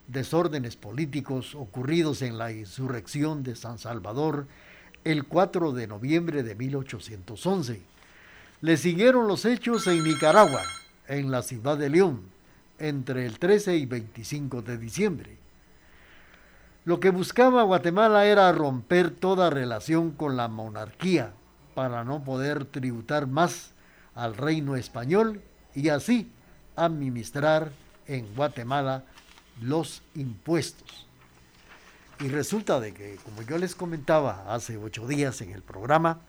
desórdenes 0.07 0.75
políticos 0.75 1.55
ocurridos 1.55 2.21
en 2.21 2.37
la 2.37 2.51
insurrección 2.51 3.43
de 3.43 3.55
San 3.55 3.77
Salvador 3.77 4.47
el 5.03 5.25
4 5.25 5.71
de 5.73 5.87
noviembre 5.87 6.43
de 6.43 6.55
1811. 6.55 7.81
Le 8.61 8.77
siguieron 8.77 9.27
los 9.27 9.45
hechos 9.45 9.87
en 9.87 10.03
Nicaragua, 10.03 10.61
en 11.07 11.31
la 11.31 11.41
ciudad 11.41 11.77
de 11.77 11.89
León, 11.89 12.21
entre 12.79 13.25
el 13.25 13.39
13 13.39 13.75
y 13.77 13.85
25 13.85 14.61
de 14.61 14.77
diciembre. 14.77 15.37
Lo 16.85 16.99
que 16.99 17.09
buscaba 17.09 17.63
Guatemala 17.63 18.25
era 18.25 18.51
romper 18.51 19.11
toda 19.11 19.49
relación 19.49 20.11
con 20.11 20.35
la 20.35 20.47
monarquía 20.47 21.33
para 21.75 22.03
no 22.03 22.23
poder 22.23 22.65
tributar 22.65 23.27
más 23.27 23.71
al 24.15 24.35
reino 24.35 24.75
español 24.75 25.41
y 25.73 25.89
así 25.89 26.29
administrar 26.75 27.71
en 28.07 28.33
Guatemala 28.35 29.05
los 29.61 30.01
impuestos. 30.15 31.07
Y 32.19 32.27
resulta 32.29 32.79
de 32.79 32.93
que, 32.93 33.17
como 33.23 33.41
yo 33.41 33.57
les 33.57 33.75
comentaba 33.75 34.53
hace 34.53 34.77
ocho 34.77 35.07
días 35.07 35.41
en 35.41 35.51
el 35.51 35.61
programa, 35.61 36.21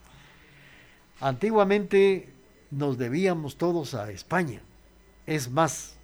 antiguamente 1.21 2.33
nos 2.71 2.99
debíamos 2.99 3.57
todos 3.57 3.95
a 3.95 4.11
España. 4.11 4.61
Es 5.27 5.51
más, 5.51 5.97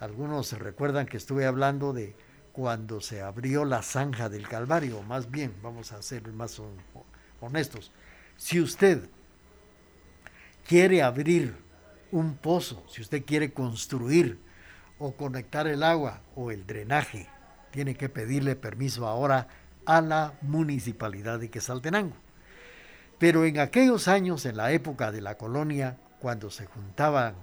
algunos 0.00 0.48
se 0.48 0.58
recuerdan 0.58 1.06
que 1.06 1.16
estuve 1.16 1.46
hablando 1.46 1.92
de 1.92 2.14
cuando 2.52 3.00
se 3.00 3.22
abrió 3.22 3.64
la 3.64 3.82
zanja 3.82 4.28
del 4.28 4.46
Calvario, 4.46 5.02
más 5.02 5.30
bien, 5.30 5.54
vamos 5.62 5.92
a 5.92 6.02
ser 6.02 6.28
más 6.32 6.60
honestos. 7.40 7.90
Si 8.36 8.60
usted 8.60 9.08
quiere 10.66 11.02
abrir 11.02 11.56
un 12.10 12.36
pozo, 12.36 12.84
si 12.90 13.00
usted 13.00 13.24
quiere 13.24 13.52
construir 13.52 14.38
o 15.02 15.16
conectar 15.16 15.66
el 15.66 15.82
agua 15.82 16.20
o 16.36 16.52
el 16.52 16.64
drenaje, 16.64 17.28
tiene 17.72 17.96
que 17.96 18.08
pedirle 18.08 18.54
permiso 18.54 19.08
ahora 19.08 19.48
a 19.84 20.00
la 20.00 20.34
municipalidad 20.42 21.40
de 21.40 21.50
Quesaltenango. 21.50 22.14
Pero 23.18 23.44
en 23.44 23.58
aquellos 23.58 24.06
años, 24.06 24.46
en 24.46 24.56
la 24.56 24.70
época 24.70 25.10
de 25.10 25.20
la 25.20 25.36
colonia, 25.36 25.96
cuando 26.20 26.50
se 26.50 26.66
juntaban 26.66 27.34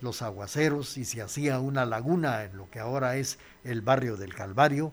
los 0.00 0.22
aguaceros 0.22 0.96
y 0.98 1.04
se 1.04 1.20
hacía 1.20 1.58
una 1.58 1.84
laguna 1.84 2.44
en 2.44 2.56
lo 2.56 2.70
que 2.70 2.78
ahora 2.78 3.16
es 3.16 3.40
el 3.64 3.80
barrio 3.82 4.16
del 4.16 4.32
Calvario, 4.32 4.92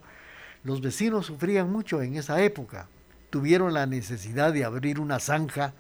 los 0.63 0.81
vecinos 0.81 1.27
sufrían 1.27 1.71
mucho 1.71 2.01
en 2.01 2.15
esa 2.15 2.41
época. 2.41 2.87
Tuvieron 3.29 3.75
la 3.75 3.85
necesidad 3.85 4.53
de 4.53 4.65
abrir 4.65 4.99
una 4.99 5.19
zanja 5.19 5.73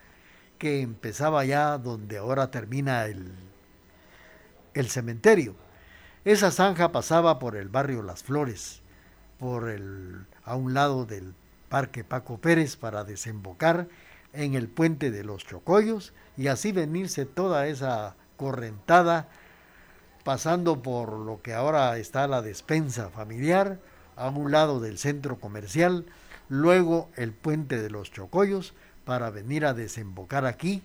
que 0.59 0.81
empezaba 0.81 1.43
ya 1.45 1.79
donde 1.79 2.19
ahora 2.19 2.51
termina 2.51 3.05
el, 3.05 3.31
el 4.75 4.87
cementerio. 4.89 5.55
Esa 6.25 6.51
zanja 6.51 6.91
pasaba 6.91 7.39
por 7.39 7.55
el 7.55 7.69
barrio 7.69 8.03
Las 8.03 8.23
Flores, 8.23 8.81
por 9.39 9.69
el, 9.69 10.25
a 10.43 10.55
un 10.55 10.73
lado 10.73 11.05
del 11.05 11.33
Parque 11.69 12.03
Paco 12.03 12.37
Pérez 12.37 12.75
para 12.75 13.03
desembocar 13.03 13.87
en 14.33 14.55
el 14.55 14.67
puente 14.67 15.11
de 15.11 15.23
los 15.23 15.45
Chocollos 15.45 16.13
y 16.37 16.47
así 16.47 16.71
venirse 16.71 17.25
toda 17.25 17.67
esa 17.67 18.15
correntada 18.35 19.29
pasando 20.23 20.81
por 20.81 21.13
lo 21.13 21.41
que 21.41 21.53
ahora 21.53 21.97
está 21.97 22.27
la 22.27 22.41
despensa 22.41 23.09
familiar, 23.09 23.79
a 24.17 24.29
un 24.29 24.51
lado 24.51 24.79
del 24.79 24.97
centro 24.97 25.39
comercial, 25.39 26.05
luego 26.49 27.09
el 27.15 27.31
puente 27.31 27.81
de 27.81 27.89
los 27.89 28.11
Chocollos 28.11 28.73
para 29.05 29.29
venir 29.29 29.65
a 29.65 29.73
desembocar 29.73 30.45
aquí 30.45 30.81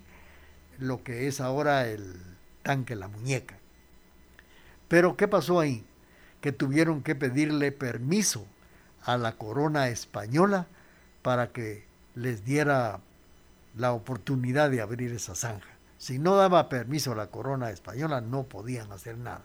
lo 0.79 1.03
que 1.03 1.27
es 1.27 1.40
ahora 1.40 1.88
el 1.88 2.14
tanque 2.62 2.95
La 2.95 3.09
Muñeca. 3.09 3.57
Pero 4.92 5.16
¿qué 5.16 5.26
pasó 5.26 5.59
ahí? 5.59 5.87
Que 6.42 6.52
tuvieron 6.52 7.02
que 7.02 7.14
pedirle 7.14 7.72
permiso 7.72 8.44
a 9.02 9.16
la 9.16 9.38
corona 9.38 9.88
española 9.88 10.66
para 11.22 11.50
que 11.50 11.87
les 12.14 12.44
diera 12.44 13.00
la 13.74 13.94
oportunidad 13.94 14.70
de 14.70 14.83
abrir 14.83 15.11
esa 15.12 15.35
zanja. 15.35 15.70
Si 15.96 16.18
no 16.18 16.37
daba 16.37 16.68
permiso 16.68 17.12
a 17.12 17.16
la 17.16 17.28
corona 17.28 17.70
española, 17.70 18.20
no 18.20 18.42
podían 18.42 18.92
hacer 18.92 19.16
nada. 19.16 19.40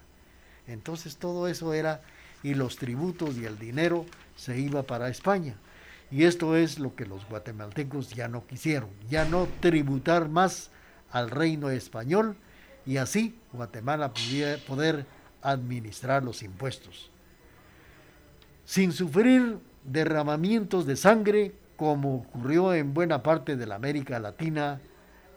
Entonces 0.66 1.16
todo 1.16 1.48
eso 1.48 1.72
era, 1.72 2.02
y 2.42 2.52
los 2.52 2.76
tributos 2.76 3.38
y 3.38 3.46
el 3.46 3.58
dinero 3.58 4.04
se 4.36 4.58
iba 4.58 4.82
para 4.82 5.08
España. 5.08 5.54
Y 6.10 6.24
esto 6.24 6.56
es 6.56 6.78
lo 6.78 6.94
que 6.94 7.06
los 7.06 7.26
guatemaltecos 7.26 8.10
ya 8.10 8.28
no 8.28 8.46
quisieron, 8.46 8.90
ya 9.08 9.24
no 9.24 9.48
tributar 9.60 10.28
más 10.28 10.68
al 11.10 11.30
reino 11.30 11.70
español 11.70 12.36
y 12.84 12.98
así 12.98 13.38
Guatemala 13.54 14.12
pudiera 14.12 14.58
poder 14.66 15.06
administrar 15.42 16.22
los 16.22 16.42
impuestos. 16.42 17.10
Sin 18.64 18.92
sufrir 18.92 19.58
derramamientos 19.84 20.86
de 20.86 20.96
sangre 20.96 21.54
como 21.76 22.16
ocurrió 22.16 22.74
en 22.74 22.92
buena 22.92 23.22
parte 23.22 23.56
de 23.56 23.66
la 23.66 23.76
América 23.76 24.18
Latina 24.18 24.80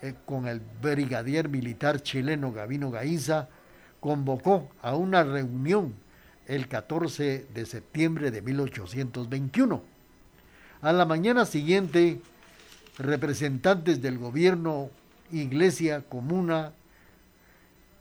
eh, 0.01 0.15
con 0.25 0.47
el 0.47 0.59
brigadier 0.81 1.47
militar 1.47 2.01
chileno 2.01 2.51
Gavino 2.51 2.89
Gaiza, 2.89 3.47
convocó 3.99 4.69
a 4.81 4.95
una 4.95 5.23
reunión 5.23 5.93
el 6.47 6.67
14 6.67 7.45
de 7.53 7.65
septiembre 7.65 8.31
de 8.31 8.41
1821 8.41 9.91
a 10.81 10.91
la 10.91 11.05
mañana 11.05 11.45
siguiente, 11.45 12.21
representantes 12.97 14.01
del 14.01 14.17
gobierno, 14.17 14.89
iglesia, 15.31 16.01
comuna, 16.01 16.73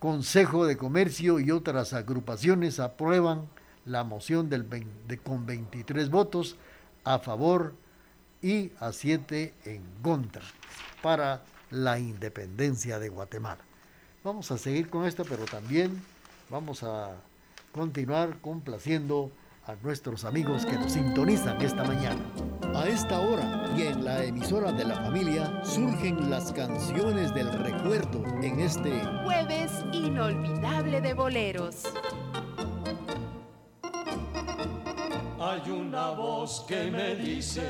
Consejo 0.00 0.64
de 0.64 0.78
Comercio 0.78 1.40
y 1.40 1.50
otras 1.50 1.92
agrupaciones 1.92 2.80
aprueban 2.80 3.46
la 3.84 4.02
moción 4.02 4.48
del 4.48 4.66
con 5.22 5.44
23 5.44 6.08
votos 6.08 6.56
a 7.04 7.18
favor 7.18 7.74
y 8.40 8.72
a 8.80 8.92
7 8.92 9.52
en 9.66 9.82
contra 10.02 10.42
para 11.02 11.42
la 11.70 11.98
independencia 11.98 12.98
de 12.98 13.10
Guatemala. 13.10 13.60
Vamos 14.24 14.50
a 14.50 14.56
seguir 14.56 14.88
con 14.88 15.04
esto, 15.04 15.24
pero 15.28 15.44
también 15.44 16.02
vamos 16.48 16.82
a 16.82 17.10
continuar 17.72 18.38
complaciendo 18.40 19.30
a 19.66 19.74
nuestros 19.82 20.24
amigos 20.24 20.64
que 20.64 20.78
nos 20.78 20.92
sintonizan 20.92 21.60
esta 21.60 21.84
mañana. 21.84 22.20
A 22.74 22.86
esta 22.88 23.20
hora 23.20 23.64
y 23.76 23.82
en 23.82 24.04
la 24.04 24.24
emisora 24.24 24.72
de 24.72 24.84
la 24.84 24.96
familia 24.96 25.62
surgen 25.64 26.30
las 26.30 26.52
canciones 26.52 27.34
del 27.34 27.52
recuerdo 27.52 28.24
en 28.42 28.60
este 28.60 29.04
jueves 29.24 29.70
inolvidable 29.92 31.00
de 31.00 31.14
boleros. 31.14 31.84
Hay 35.40 35.70
una 35.70 36.10
voz 36.10 36.64
que 36.68 36.90
me 36.90 37.16
dice 37.16 37.62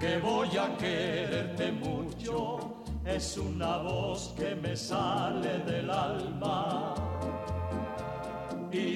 que 0.00 0.18
voy 0.18 0.56
a 0.56 0.76
quererte 0.76 1.72
mucho. 1.72 2.82
Es 3.04 3.38
una 3.38 3.78
voz 3.78 4.34
que 4.36 4.54
me 4.56 4.76
sale 4.76 5.58
del 5.60 5.90
alma 5.90 6.94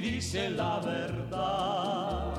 dice 0.01 0.51
la 0.51 0.81
verdad. 0.81 2.30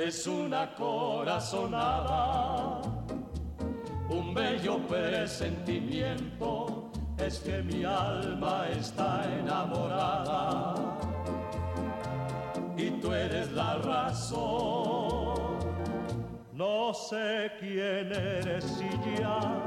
Es 0.00 0.26
una 0.26 0.74
corazonada, 0.76 2.80
un 4.08 4.32
bello 4.32 4.78
presentimiento, 4.88 6.90
es 7.18 7.40
que 7.40 7.62
mi 7.62 7.84
alma 7.84 8.66
está 8.70 9.30
enamorada 9.38 10.74
y 12.78 12.92
tú 12.92 13.12
eres 13.12 13.52
la 13.52 13.76
razón. 13.76 15.58
No 16.54 16.94
sé 16.94 17.52
quién 17.60 18.10
eres 18.10 18.64
si 18.64 18.88
ya 19.18 19.62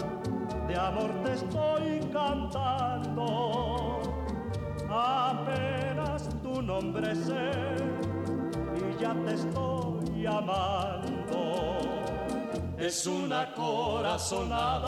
de 0.67 0.75
amor 0.75 1.11
te 1.23 1.33
estoy 1.33 1.99
cantando. 2.11 4.01
Apenas 4.89 6.27
tu 6.41 6.59
nombre 6.59 7.15
sé 7.15 7.51
y 8.75 8.97
ya 8.99 9.13
te 9.25 9.35
estoy 9.35 9.72
Es 12.77 13.07
una 13.07 13.53
corazonada, 13.53 14.79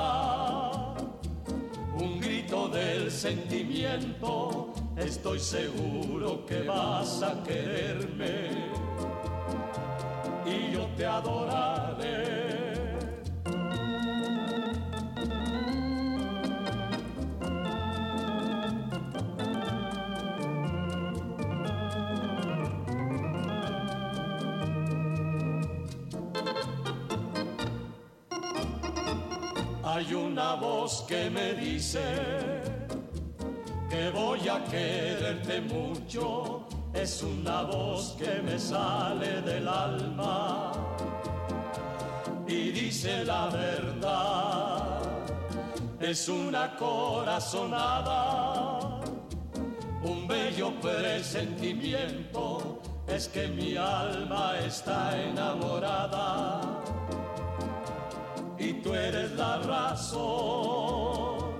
un 1.93 2.19
grito 2.19 2.67
del 2.67 3.09
sentimiento. 3.09 4.73
Estoy 4.97 5.39
seguro 5.39 6.45
que 6.45 6.63
vas 6.63 7.23
a 7.23 7.41
quererme 7.43 8.49
y 10.45 10.73
yo 10.73 10.85
te 10.97 11.05
adoraré. 11.05 12.34
Que 31.07 31.31
me 31.31 31.55
dice 31.55 32.03
que 33.89 34.11
voy 34.11 34.47
a 34.47 34.63
quererte 34.65 35.61
mucho. 35.61 36.67
Es 36.93 37.23
una 37.23 37.63
voz 37.63 38.15
que 38.19 38.39
me 38.43 38.59
sale 38.59 39.41
del 39.41 39.67
alma 39.67 40.71
y 42.47 42.69
dice 42.71 43.25
la 43.25 43.47
verdad. 43.47 45.01
Es 45.99 46.29
una 46.29 46.75
corazonada, 46.75 49.01
un 50.03 50.27
bello 50.27 50.79
presentimiento. 50.79 52.79
Es 53.07 53.27
que 53.27 53.47
mi 53.47 53.75
alma 53.75 54.59
está 54.59 55.19
enamorada 55.19 56.61
tú 58.85 58.93
eres 58.93 59.31
la 59.31 59.57
razón. 59.57 61.55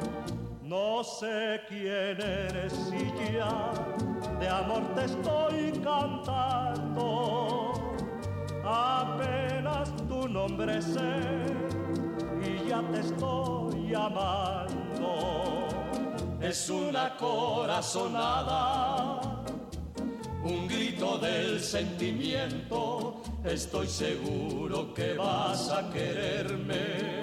No 0.61 1.03
sé 1.03 1.59
quién 1.67 2.21
eres 2.21 2.73
y 2.93 3.11
ya 3.33 3.73
de 4.39 4.47
amor 4.47 4.83
te 4.93 5.05
estoy 5.05 5.71
cantando. 5.83 7.73
Apenas 8.63 9.91
tu 10.07 10.29
nombre 10.29 10.79
sé 10.81 11.45
y 12.45 12.69
ya 12.69 12.81
te 12.91 12.99
estoy 12.99 13.89
llamando. 13.89 15.67
Es 16.39 16.69
una 16.69 17.17
corazonada, 17.17 19.19
un 20.45 20.67
grito 20.67 21.17
del 21.17 21.59
sentimiento 21.59 23.23
estoy 23.43 23.87
seguro 23.87 24.93
que 24.93 25.15
vas 25.15 25.71
a 25.71 25.89
quererme 25.89 27.21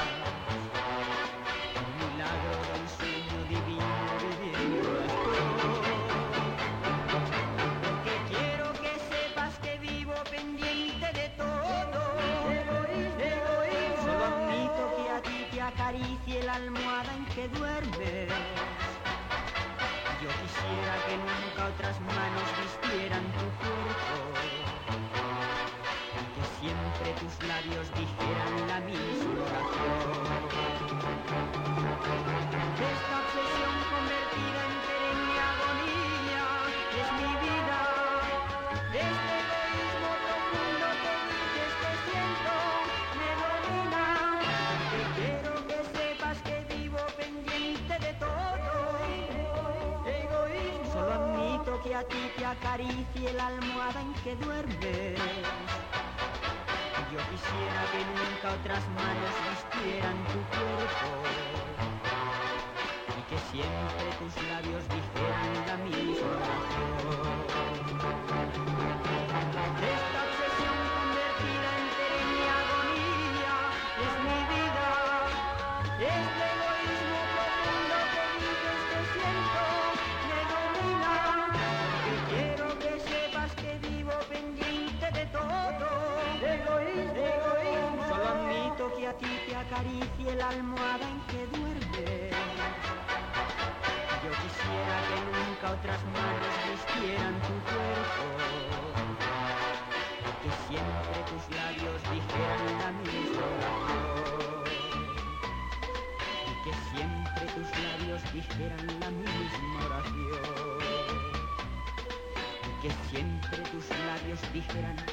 Tus 27.19 27.35
labios 27.47 27.87
dijeran 27.99 28.67
la 28.67 28.79
misma 28.79 29.43
oración. 29.43 30.39
Esta 32.79 33.13
obsesión 33.23 33.75
convertida 33.91 34.61
en 34.67 35.17
mi 35.27 35.35
agonía 35.51 36.45
es 36.99 37.07
mi 37.19 37.31
vida. 37.43 37.79
Este 38.93 39.33
egoísmo 39.43 40.11
profundo 40.23 40.87
que 41.03 41.13
dices 41.27 41.71
que 41.81 41.91
siento 42.07 42.53
me 43.19 43.29
domina. 43.43 44.05
Que 44.91 45.01
quiero 45.17 45.53
que 45.67 45.79
sepas 45.97 46.37
que 46.47 46.55
vivo 46.73 47.01
pendiente 47.17 47.95
de 47.99 48.11
todo. 48.13 48.71
Egoísmo. 50.07 50.93
Solo 50.93 51.11
admito 51.13 51.71
que 51.83 51.91
a 51.95 52.03
ti 52.07 52.23
te 52.37 52.45
acaricie 52.45 53.33
la 53.33 53.47
almohada 53.47 53.99
en 54.01 54.13
que 54.23 54.35
duermes. 54.37 55.19
Quisiera 57.27 57.81
que 57.91 57.99
nunca 58.05 58.47
otras 58.53 58.87
manos 58.89 59.35
vistieran 59.49 60.17
tu 60.27 60.39
cuerpo 60.55 61.09
y 63.17 63.21
que 63.29 63.37
siempre 63.51 64.07
tus 64.19 64.33
labios 64.47 64.83
dijeran 64.87 65.67
la 65.67 65.77
misma. 65.83 66.39
Acaricie 89.79 90.35
la 90.35 90.49
almohada 90.49 91.07
en 91.09 91.19
que 91.27 91.47
duermes. 91.57 92.35
Yo 94.23 94.31
quisiera 94.41 94.95
que 95.07 95.17
nunca 95.31 95.71
otras 95.71 96.01
manos 96.15 96.53
vistieran 96.69 97.35
tu 97.47 97.55
cuerpo. 97.69 98.25
Que 100.43 100.51
siempre 100.67 101.19
tus 101.29 101.43
labios 101.55 101.99
dijeran 102.11 102.63
la 102.81 102.91
misma 103.03 103.45
oración. 103.57 104.63
Y 106.49 106.53
que 106.63 106.73
siempre 106.91 107.43
tus 107.55 107.69
labios 107.85 108.21
dijeran 108.33 108.87
la 108.99 109.09
misma 109.11 109.77
oración. 109.85 110.79
Y 112.67 112.81
que 112.81 112.91
siempre 113.09 113.57
tus 113.71 113.85
labios 114.07 114.39
dijeran 114.53 115.08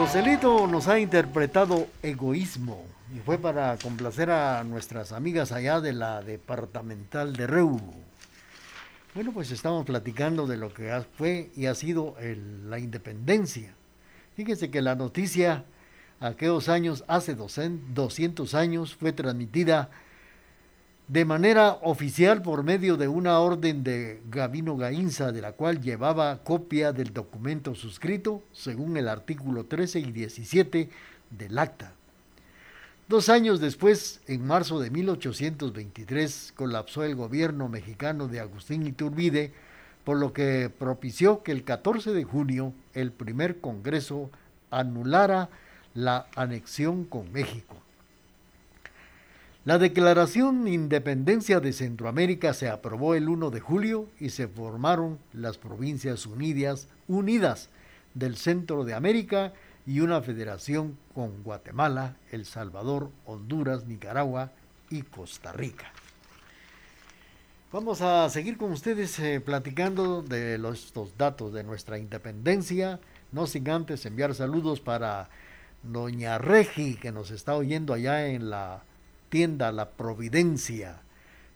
Joselito 0.00 0.66
nos 0.66 0.88
ha 0.88 0.98
interpretado 0.98 1.86
Egoísmo 2.02 2.82
y 3.14 3.18
fue 3.18 3.36
para 3.36 3.76
complacer 3.76 4.30
a 4.30 4.64
nuestras 4.64 5.12
amigas 5.12 5.52
allá 5.52 5.82
de 5.82 5.92
la 5.92 6.22
departamental 6.22 7.34
de 7.34 7.46
Reu. 7.46 7.78
Bueno, 9.14 9.30
pues 9.32 9.50
estamos 9.50 9.84
platicando 9.84 10.46
de 10.46 10.56
lo 10.56 10.72
que 10.72 10.90
fue 11.18 11.50
y 11.54 11.66
ha 11.66 11.74
sido 11.74 12.16
el- 12.18 12.70
la 12.70 12.78
independencia. 12.78 13.74
Fíjense 14.36 14.70
que 14.70 14.80
la 14.80 14.94
noticia 14.94 15.64
aquellos 16.18 16.70
años, 16.70 17.04
hace 17.06 17.34
200 17.34 18.54
años, 18.54 18.94
fue 18.96 19.12
transmitida 19.12 19.90
de 21.10 21.24
manera 21.24 21.72
oficial 21.82 22.40
por 22.40 22.62
medio 22.62 22.96
de 22.96 23.08
una 23.08 23.40
orden 23.40 23.82
de 23.82 24.22
Gabino 24.30 24.76
Gainza, 24.76 25.32
de 25.32 25.40
la 25.40 25.50
cual 25.50 25.80
llevaba 25.80 26.38
copia 26.44 26.92
del 26.92 27.12
documento 27.12 27.74
suscrito 27.74 28.44
según 28.52 28.96
el 28.96 29.08
artículo 29.08 29.64
13 29.64 29.98
y 29.98 30.12
17 30.12 30.88
del 31.30 31.58
acta. 31.58 31.94
Dos 33.08 33.28
años 33.28 33.58
después, 33.58 34.20
en 34.28 34.46
marzo 34.46 34.78
de 34.78 34.90
1823, 34.90 36.52
colapsó 36.54 37.02
el 37.02 37.16
gobierno 37.16 37.68
mexicano 37.68 38.28
de 38.28 38.38
Agustín 38.38 38.86
Iturbide, 38.86 39.52
por 40.04 40.16
lo 40.16 40.32
que 40.32 40.70
propició 40.70 41.42
que 41.42 41.50
el 41.50 41.64
14 41.64 42.12
de 42.12 42.22
junio 42.22 42.72
el 42.94 43.10
primer 43.10 43.58
Congreso 43.60 44.30
anulara 44.70 45.48
la 45.92 46.28
anexión 46.36 47.04
con 47.04 47.32
México. 47.32 47.79
La 49.66 49.76
Declaración 49.76 50.64
de 50.64 50.70
Independencia 50.70 51.60
de 51.60 51.74
Centroamérica 51.74 52.54
se 52.54 52.70
aprobó 52.70 53.14
el 53.14 53.28
1 53.28 53.50
de 53.50 53.60
julio 53.60 54.08
y 54.18 54.30
se 54.30 54.48
formaron 54.48 55.18
las 55.34 55.58
Provincias 55.58 56.24
Unidas, 56.24 56.88
Unidas 57.08 57.68
del 58.14 58.38
Centro 58.38 58.84
de 58.84 58.94
América 58.94 59.52
y 59.86 60.00
una 60.00 60.22
federación 60.22 60.96
con 61.14 61.42
Guatemala, 61.42 62.16
El 62.32 62.46
Salvador, 62.46 63.10
Honduras, 63.26 63.84
Nicaragua 63.84 64.50
y 64.88 65.02
Costa 65.02 65.52
Rica. 65.52 65.92
Vamos 67.70 68.00
a 68.00 68.30
seguir 68.30 68.56
con 68.56 68.72
ustedes 68.72 69.18
eh, 69.18 69.42
platicando 69.42 70.22
de 70.22 70.56
los, 70.56 70.86
estos 70.86 71.18
datos 71.18 71.52
de 71.52 71.64
nuestra 71.64 71.98
independencia, 71.98 72.98
no 73.30 73.46
sin 73.46 73.68
antes 73.68 74.06
enviar 74.06 74.34
saludos 74.34 74.80
para 74.80 75.28
doña 75.82 76.38
Regi, 76.38 76.94
que 76.94 77.12
nos 77.12 77.30
está 77.30 77.56
oyendo 77.56 77.92
allá 77.92 78.26
en 78.26 78.48
la 78.48 78.84
tienda 79.30 79.72
La 79.72 79.90
Providencia, 79.90 81.00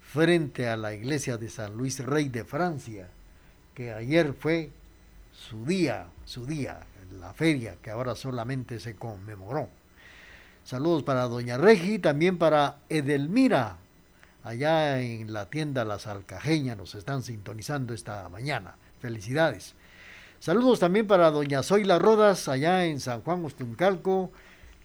frente 0.01 0.69
a 0.69 0.77
la 0.77 0.95
iglesia 0.95 1.37
de 1.37 1.51
San 1.51 1.77
Luis 1.77 1.99
Rey 1.99 2.29
de 2.29 2.45
Francia, 2.45 3.09
que 3.75 3.93
ayer 3.93 4.33
fue 4.33 4.71
su 5.33 5.67
día, 5.67 6.07
su 6.25 6.47
día, 6.47 6.81
la 7.19 7.35
feria 7.35 7.77
que 7.83 7.91
ahora 7.91 8.15
solamente 8.15 8.79
se 8.79 8.95
conmemoró. 8.95 9.69
Saludos 10.65 11.03
para 11.03 11.25
Doña 11.25 11.59
Regi, 11.59 11.99
también 11.99 12.39
para 12.39 12.77
Edelmira, 12.89 13.77
allá 14.45 15.01
en 15.01 15.33
la 15.33 15.51
tienda 15.51 15.85
Las 15.85 16.07
Alcajeñas, 16.07 16.77
nos 16.77 16.95
están 16.95 17.23
sintonizando 17.23 17.93
esta 17.93 18.29
mañana. 18.29 18.77
Felicidades. 19.01 19.75
Saludos 20.39 20.79
también 20.79 21.07
para 21.07 21.31
Doña 21.31 21.63
Zoila 21.63 21.99
Rodas, 21.99 22.49
allá 22.49 22.85
en 22.87 23.01
San 23.01 23.23
Juan 23.23 23.45
Ostuncalco, 23.45 24.31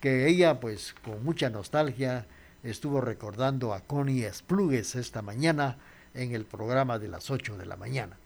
que 0.01 0.27
ella, 0.27 0.59
pues, 0.59 0.95
con 1.03 1.23
mucha 1.23 1.49
nostalgia, 1.49 2.25
estuvo 2.63 3.01
recordando 3.01 3.73
a 3.73 3.81
Connie 3.81 4.25
Esplugues 4.25 4.95
esta 4.95 5.21
mañana 5.21 5.77
en 6.13 6.33
el 6.33 6.45
programa 6.45 6.99
de 6.99 7.07
las 7.07 7.29
8 7.29 7.57
de 7.57 7.65
la 7.65 7.75
mañana. 7.75 8.17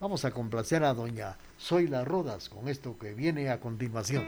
Vamos 0.00 0.24
a 0.24 0.30
complacer 0.30 0.84
a 0.84 0.94
doña 0.94 1.36
Zoila 1.60 2.04
Rodas 2.04 2.48
con 2.48 2.68
esto 2.68 2.96
que 2.98 3.14
viene 3.14 3.50
a 3.50 3.60
continuación. 3.60 4.24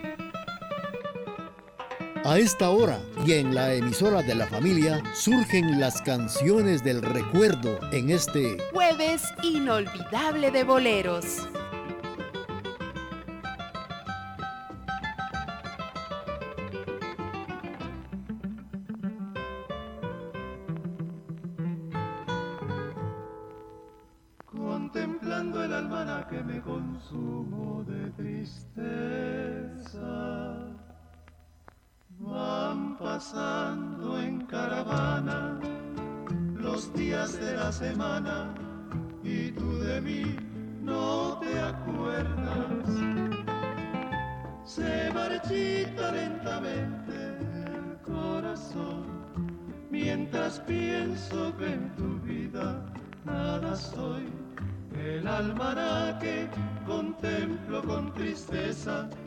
A 2.24 2.38
esta 2.38 2.70
hora 2.70 3.00
y 3.24 3.32
en 3.32 3.54
la 3.54 3.72
emisora 3.72 4.22
de 4.22 4.34
la 4.34 4.46
familia 4.46 5.02
surgen 5.14 5.80
las 5.80 6.02
canciones 6.02 6.84
del 6.84 7.00
recuerdo 7.00 7.78
en 7.92 8.10
este 8.10 8.58
Jueves 8.72 9.22
inolvidable 9.42 10.50
de 10.50 10.64
boleros. 10.64 11.48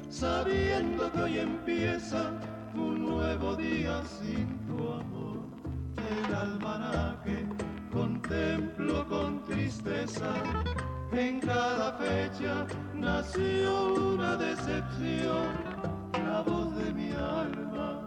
Sabiendo 0.10 1.12
que 1.12 1.22
hoy 1.22 1.40
empieza 1.40 2.32
un 2.76 3.06
nuevo 3.06 3.56
día 3.56 4.02
sin 4.06 4.48
tu 4.68 4.78
amor. 4.94 5.40
El 5.98 6.36
almanaque 6.36 7.46
contemplo 7.92 9.08
con 9.08 9.44
tristeza, 9.44 10.34
en 11.12 11.40
cada 11.40 11.94
fecha 11.94 12.66
nació 12.94 13.94
una 14.14 14.36
decepción. 14.36 15.48
La 16.26 16.42
voz 16.42 16.76
de 16.76 16.94
mi 16.94 17.12
alma 17.12 18.06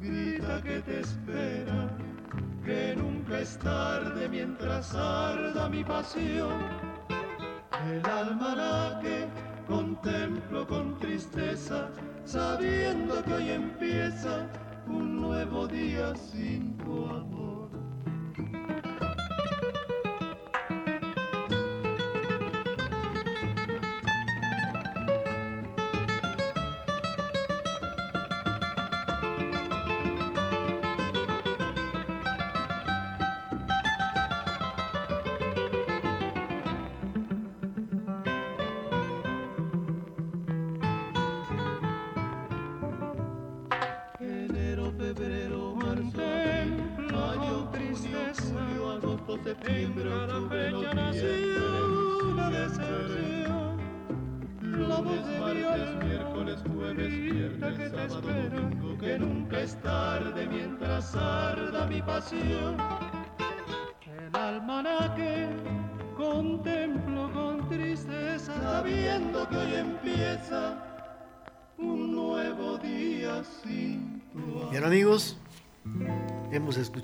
grita 0.00 0.62
que 0.62 0.80
te 0.80 1.00
espera, 1.00 1.90
que 2.64 2.94
nunca 2.96 3.40
es 3.40 3.58
tarde 3.58 4.28
mientras 4.28 4.94
arda 4.94 5.68
mi 5.68 5.84
pasión. 5.84 6.54
El 7.86 8.04
almanaque 8.06 9.28
contemplo 9.68 10.66
con 10.66 10.98
tristeza, 10.98 11.90
sabiendo 12.24 13.22
que 13.22 13.34
hoy 13.34 13.50
empieza 13.50 14.48
un 14.88 15.20
nuevo 15.20 15.68
día 15.68 16.14
sin 16.16 16.76
tu 16.78 17.04
amor. 17.04 17.57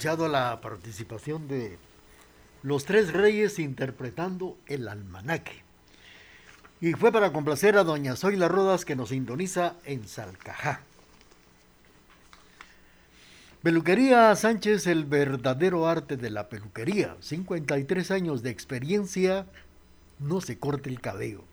La 0.04 0.60
participación 0.60 1.48
de 1.48 1.78
los 2.62 2.84
tres 2.84 3.12
reyes 3.12 3.58
interpretando 3.58 4.58
el 4.66 4.86
almanaque. 4.88 5.62
Y 6.80 6.92
fue 6.92 7.10
para 7.10 7.32
complacer 7.32 7.78
a 7.78 7.84
doña 7.84 8.14
Zoila 8.14 8.48
Rodas 8.48 8.84
que 8.84 8.96
nos 8.96 9.08
sintoniza 9.08 9.76
en 9.86 10.06
Salcajá. 10.06 10.80
Peluquería 13.62 14.36
Sánchez, 14.36 14.86
el 14.88 15.06
verdadero 15.06 15.88
arte 15.88 16.18
de 16.18 16.28
la 16.28 16.50
peluquería. 16.50 17.16
53 17.20 18.10
años 18.10 18.42
de 18.42 18.50
experiencia, 18.50 19.46
no 20.18 20.42
se 20.42 20.58
corte 20.58 20.90
el 20.90 21.00
cabello. 21.00 21.44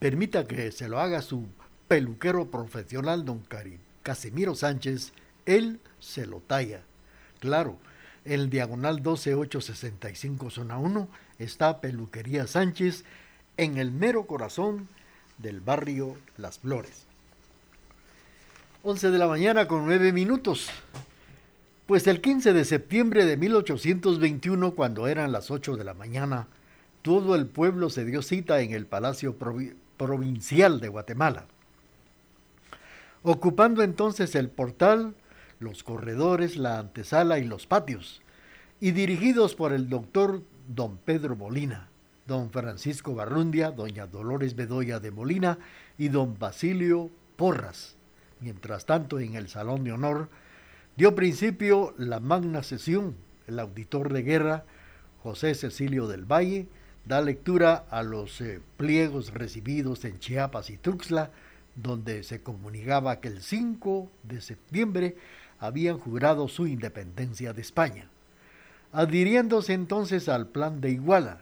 Permita 0.00 0.48
que 0.48 0.72
se 0.72 0.88
lo 0.88 0.98
haga 0.98 1.22
su 1.22 1.46
peluquero 1.86 2.50
profesional, 2.50 3.24
don 3.24 3.44
Cari- 3.44 3.78
Casimiro 4.02 4.56
Sánchez. 4.56 5.12
Él 5.46 5.78
se 6.00 6.26
lo 6.26 6.40
talla. 6.40 6.82
Claro, 7.40 7.76
el 8.24 8.50
diagonal 8.50 9.02
12865 9.02 10.50
zona 10.50 10.78
1 10.78 11.08
está 11.38 11.80
Peluquería 11.80 12.46
Sánchez 12.46 13.04
en 13.56 13.78
el 13.78 13.90
mero 13.92 14.26
corazón 14.26 14.88
del 15.38 15.60
barrio 15.60 16.16
Las 16.36 16.58
Flores. 16.58 17.06
11 18.82 19.10
de 19.10 19.18
la 19.18 19.26
mañana 19.26 19.66
con 19.68 19.84
9 19.86 20.12
minutos. 20.12 20.68
Pues 21.86 22.06
el 22.06 22.20
15 22.20 22.52
de 22.52 22.64
septiembre 22.64 23.24
de 23.26 23.36
1821, 23.36 24.72
cuando 24.74 25.08
eran 25.08 25.32
las 25.32 25.50
8 25.50 25.76
de 25.76 25.84
la 25.84 25.92
mañana, 25.94 26.46
todo 27.02 27.34
el 27.34 27.46
pueblo 27.46 27.90
se 27.90 28.04
dio 28.04 28.22
cita 28.22 28.60
en 28.60 28.72
el 28.72 28.86
Palacio 28.86 29.38
Provi- 29.38 29.74
Provincial 29.96 30.80
de 30.80 30.88
Guatemala. 30.88 31.46
Ocupando 33.22 33.82
entonces 33.82 34.34
el 34.34 34.48
portal, 34.48 35.14
los 35.60 35.84
corredores, 35.84 36.56
la 36.56 36.78
antesala 36.78 37.38
y 37.38 37.44
los 37.44 37.66
patios, 37.66 38.22
y 38.80 38.90
dirigidos 38.90 39.54
por 39.54 39.72
el 39.72 39.88
doctor 39.88 40.42
don 40.66 40.96
Pedro 40.96 41.36
Molina, 41.36 41.88
don 42.26 42.50
Francisco 42.50 43.14
Barrundia, 43.14 43.70
doña 43.70 44.06
Dolores 44.06 44.56
Bedoya 44.56 44.98
de 45.00 45.10
Molina 45.10 45.58
y 45.98 46.08
don 46.08 46.38
Basilio 46.38 47.10
Porras. 47.36 47.94
Mientras 48.40 48.86
tanto, 48.86 49.20
en 49.20 49.34
el 49.34 49.48
Salón 49.48 49.84
de 49.84 49.92
Honor, 49.92 50.28
dio 50.96 51.14
principio 51.14 51.94
la 51.98 52.20
magna 52.20 52.62
sesión. 52.62 53.14
El 53.46 53.58
auditor 53.58 54.12
de 54.12 54.22
guerra, 54.22 54.64
José 55.22 55.54
Cecilio 55.54 56.06
del 56.06 56.24
Valle, 56.24 56.66
da 57.04 57.20
lectura 57.20 57.84
a 57.90 58.02
los 58.02 58.40
eh, 58.40 58.60
pliegos 58.76 59.34
recibidos 59.34 60.04
en 60.04 60.18
Chiapas 60.20 60.70
y 60.70 60.76
Tuxtla, 60.76 61.30
donde 61.74 62.22
se 62.22 62.42
comunicaba 62.42 63.20
que 63.20 63.28
el 63.28 63.42
5 63.42 64.10
de 64.22 64.40
septiembre 64.40 65.16
habían 65.60 65.98
jurado 65.98 66.48
su 66.48 66.66
independencia 66.66 67.52
de 67.52 67.60
España, 67.60 68.08
adhiriéndose 68.92 69.74
entonces 69.74 70.28
al 70.28 70.48
plan 70.48 70.80
de 70.80 70.90
Iguala. 70.90 71.40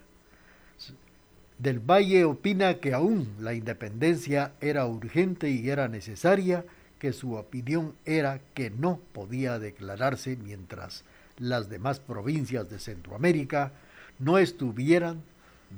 Del 1.59 1.79
Valle 1.79 2.25
opina 2.25 2.75
que 2.75 2.93
aún 2.93 3.29
la 3.41 3.55
independencia 3.55 4.53
era 4.61 4.87
urgente 4.87 5.51
y 5.51 5.71
era 5.71 5.89
necesaria, 5.89 6.65
que 6.99 7.13
su 7.13 7.35
opinión 7.35 7.95
era 8.05 8.41
que 8.55 8.71
no 8.71 9.01
podía 9.13 9.59
declararse 9.59 10.37
mientras 10.37 11.05
las 11.39 11.69
demás 11.69 12.01
provincias 12.01 12.69
de 12.69 12.79
Centroamérica 12.81 13.73
no 14.19 14.39
estuvieran 14.39 15.23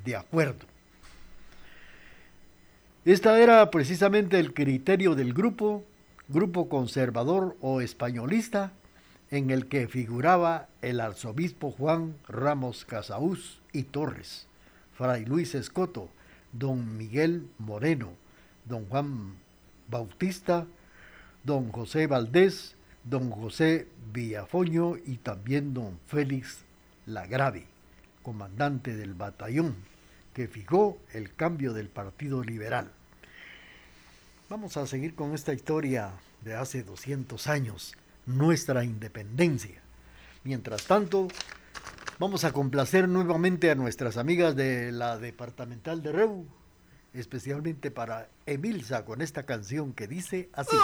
de 0.05 0.17
acuerdo. 0.17 0.65
Esta 3.05 3.39
era 3.39 3.71
precisamente 3.71 4.39
el 4.39 4.53
criterio 4.53 5.15
del 5.15 5.33
grupo, 5.33 5.85
grupo 6.31 6.69
conservador 6.69 7.57
o 7.61 7.81
españolista, 7.81 8.73
en 9.31 9.51
el 9.51 9.67
que 9.67 9.89
figuraba 9.89 10.69
el 10.81 11.01
arzobispo 11.01 11.71
Juan 11.73 12.17
Ramos 12.29 12.85
Casaús 12.85 13.61
y 13.73 13.85
Torres, 13.85 14.47
Fray 14.97 15.25
Luis 15.25 15.55
Escoto, 15.55 16.09
don 16.53 16.97
Miguel 16.97 17.49
Moreno, 17.59 18.13
don 18.65 18.87
Juan 18.87 19.35
Bautista, 19.89 20.67
don 21.45 21.73
José 21.73 22.07
Valdés, 22.07 22.77
don 23.05 23.31
José 23.31 23.89
Villafoño 24.13 24.97
y 25.05 25.17
también 25.17 25.75
don 25.75 25.99
Félix 26.07 26.65
Lagrave, 27.07 27.67
comandante 28.23 28.95
del 28.95 29.15
batallón 29.15 29.75
que 30.35 30.47
fijó 30.47 30.99
el 31.13 31.35
cambio 31.35 31.73
del 31.73 31.89
Partido 31.89 32.45
Liberal. 32.45 32.93
Vamos 34.51 34.77
a 34.77 34.85
seguir 34.85 35.15
con 35.15 35.33
esta 35.33 35.55
historia 35.55 36.11
de 36.41 36.57
hace 36.57 36.83
200 36.83 37.47
años, 37.47 37.95
nuestra 38.27 38.83
independencia. 38.83 39.81
Mientras 40.43 40.87
tanto, 40.87 41.29
vamos 42.19 42.43
a 42.43 42.53
complacer 42.53 43.09
nuevamente 43.09 43.71
a 43.71 43.77
nuestras 43.77 44.17
amigas 44.17 44.57
de 44.57 44.91
la 44.91 45.19
departamental 45.19 46.03
de 46.03 46.11
Reu, 46.11 46.47
especialmente 47.15 47.93
para 47.93 48.29
Emilsa 48.45 49.05
con 49.05 49.23
esta 49.23 49.45
canción 49.45 49.93
que 49.93 50.09
dice 50.09 50.49
así. 50.53 50.77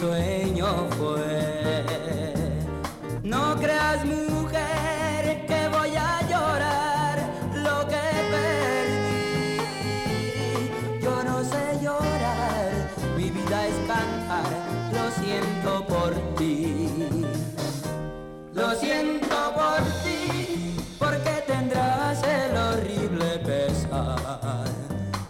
Sueño 0.00 0.88
fue. 0.96 1.84
No 3.22 3.54
creas 3.56 4.04
mujer 4.06 5.46
que 5.46 5.68
voy 5.68 5.94
a 5.94 6.20
llorar 6.30 7.18
lo 7.54 7.86
que 7.86 8.06
perdí. 8.34 9.58
Yo 11.02 11.22
no 11.22 11.44
sé 11.44 11.78
llorar, 11.82 12.70
mi 13.16 13.30
vida 13.30 13.66
es 13.66 13.74
cantar, 13.86 14.50
lo 14.96 15.04
siento 15.22 15.86
por 15.86 16.12
ti. 16.36 16.88
Lo 18.54 18.74
siento 18.74 19.36
por 19.54 19.80
ti, 20.02 20.76
porque 20.98 21.44
tendrás 21.46 22.22
el 22.22 22.56
horrible 22.56 23.38
pesar 23.44 24.64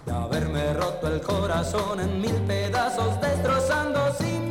de 0.06 0.12
haberme 0.12 0.72
roto 0.74 1.08
el 1.08 1.20
corazón 1.20 2.00
en 2.00 2.20
mil 2.20 2.36
pedazos, 2.46 3.20
destrozando 3.20 4.14
sin 4.18 4.49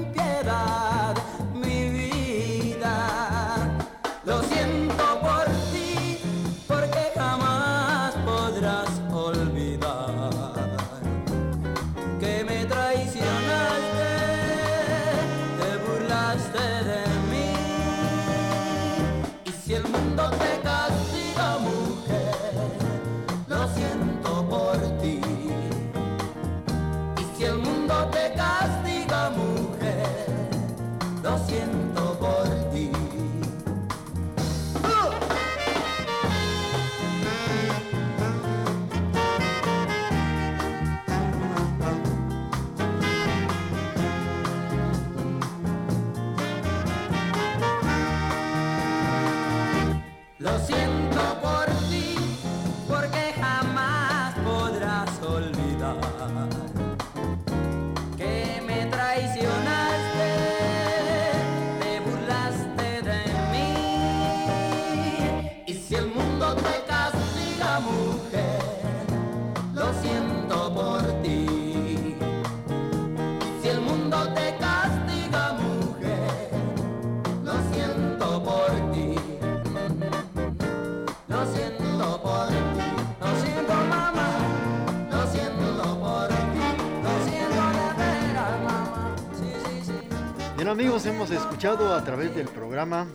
Bien 90.59 90.67
amigos, 90.67 91.05
hemos 91.05 91.31
escuchado 91.31 91.95
a 91.95 92.03
través 92.03 92.35
del 92.35 92.49
programa 92.49 93.07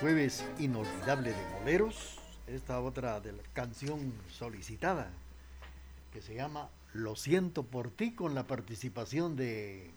Jueves 0.00 0.44
Inolvidable 0.58 1.30
de 1.30 1.60
Boleros, 1.60 2.18
esta 2.48 2.80
otra 2.80 3.20
de 3.20 3.34
la 3.34 3.42
canción 3.52 4.12
solicitada 4.36 5.10
que 6.12 6.20
se 6.20 6.34
llama 6.34 6.70
Lo 6.92 7.14
siento 7.14 7.62
por 7.62 7.88
ti 7.92 8.10
con 8.10 8.34
la 8.34 8.48
participación 8.48 9.36
de 9.36 9.92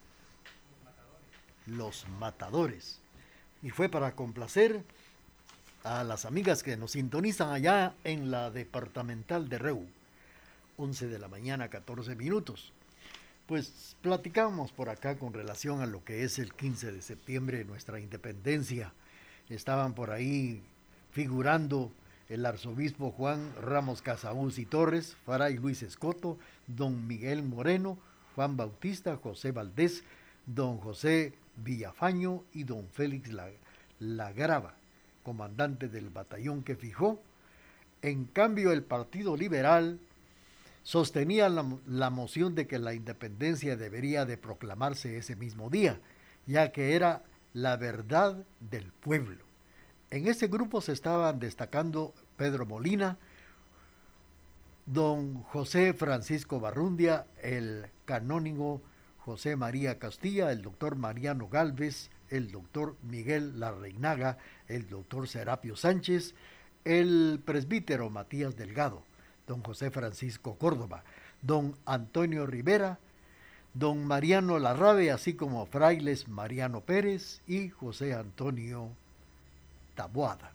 Los 1.65 2.07
Matadores. 2.19 2.99
Y 3.63 3.71
fue 3.71 3.89
para 3.89 4.11
complacer 4.11 4.83
a 5.83 6.03
las 6.03 6.25
amigas 6.25 6.61
que 6.61 6.77
nos 6.77 6.91
sintonizan 6.91 7.49
allá 7.49 7.95
en 8.03 8.29
la 8.29 8.51
departamental 8.51 9.49
de 9.49 9.57
Reu. 9.57 9.87
11 10.77 11.07
de 11.07 11.17
la 11.17 11.29
mañana, 11.29 11.69
14 11.69 12.15
minutos. 12.15 12.73
Pues 13.47 13.95
platicamos 14.01 14.73
por 14.73 14.89
acá 14.89 15.17
con 15.17 15.31
relación 15.31 15.79
a 15.79 15.85
lo 15.85 16.03
que 16.03 16.25
es 16.25 16.37
el 16.37 16.53
15 16.53 16.91
de 16.91 17.01
septiembre, 17.01 17.63
nuestra 17.63 17.97
independencia. 17.97 18.91
Estaban 19.47 19.93
por 19.93 20.11
ahí 20.11 20.61
figurando 21.11 21.89
el 22.27 22.45
arzobispo 22.45 23.11
Juan 23.11 23.53
Ramos 23.61 24.01
Casaús 24.01 24.59
y 24.59 24.65
Torres, 24.65 25.15
Faray 25.25 25.55
Luis 25.55 25.81
Escoto, 25.81 26.37
don 26.67 27.07
Miguel 27.07 27.41
Moreno, 27.41 27.97
Juan 28.35 28.57
Bautista, 28.57 29.15
José 29.15 29.53
Valdés, 29.53 30.03
don 30.45 30.77
José 30.79 31.33
Villafaño 31.55 32.43
y 32.53 32.65
don 32.65 32.89
Félix 32.89 33.29
Lagrava, 33.99 34.73
comandante 35.23 35.87
del 35.87 36.09
batallón 36.09 36.63
que 36.63 36.75
fijó. 36.75 37.21
En 38.01 38.25
cambio, 38.25 38.73
el 38.73 38.83
Partido 38.83 39.37
Liberal 39.37 40.01
sostenía 40.87 41.49
la, 41.49 41.65
la, 41.85 42.09
moción 42.09 42.55
de 42.55 42.65
que 42.65 42.79
la 42.79 42.93
independencia 42.93 43.75
debería 43.75 44.23
de 44.23 44.37
proclamarse 44.37 45.17
ese 45.17 45.35
mismo 45.35 45.69
día, 45.69 45.99
ya 46.45 46.71
que 46.71 46.95
era 46.95 47.23
la 47.51 47.75
verdad 47.75 48.45
del 48.61 48.93
pueblo. 48.93 49.43
En 50.11 50.29
ese 50.29 50.47
grupo 50.47 50.79
se 50.79 50.93
estaban 50.93 51.39
destacando 51.39 52.13
Pedro 52.37 52.65
Molina, 52.65 53.17
don 54.85 55.41
José 55.43 55.93
Francisco 55.93 56.61
Barrundia, 56.61 57.27
el 57.43 57.87
canónigo 58.05 58.81
José 59.17 59.57
María 59.57 59.99
Castilla, 59.99 60.53
el 60.53 60.61
doctor 60.61 60.95
Mariano 60.95 61.49
Galvez, 61.49 62.11
el 62.29 62.49
doctor 62.49 62.95
Miguel 63.03 63.59
Larreinaga, 63.59 64.37
el 64.69 64.87
doctor 64.87 65.27
Serapio 65.27 65.75
Sánchez, 65.75 66.33
el 66.85 67.41
presbítero 67.43 68.09
Matías 68.09 68.55
Delgado 68.55 69.03
don 69.47 69.63
José 69.63 69.89
Francisco 69.89 70.55
Córdoba, 70.55 71.03
don 71.41 71.75
Antonio 71.85 72.45
Rivera, 72.45 72.99
don 73.73 74.05
Mariano 74.05 74.59
Larrabe, 74.59 75.11
así 75.11 75.33
como 75.33 75.65
frailes 75.65 76.27
Mariano 76.27 76.81
Pérez 76.81 77.41
y 77.47 77.69
José 77.69 78.13
Antonio 78.13 78.89
Taboada. 79.95 80.51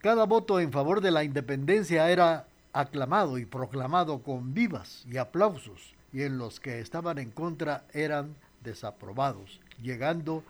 Cada 0.00 0.24
voto 0.24 0.60
en 0.60 0.72
favor 0.72 1.00
de 1.00 1.12
la 1.12 1.24
independencia 1.24 2.10
era 2.10 2.46
aclamado 2.72 3.38
y 3.38 3.46
proclamado 3.46 4.22
con 4.22 4.52
vivas 4.52 5.04
y 5.08 5.16
aplausos, 5.16 5.94
y 6.12 6.22
en 6.22 6.38
los 6.38 6.60
que 6.60 6.80
estaban 6.80 7.18
en 7.18 7.30
contra 7.30 7.84
eran 7.92 8.34
desaprobados, 8.64 9.60
llegando 9.80 10.42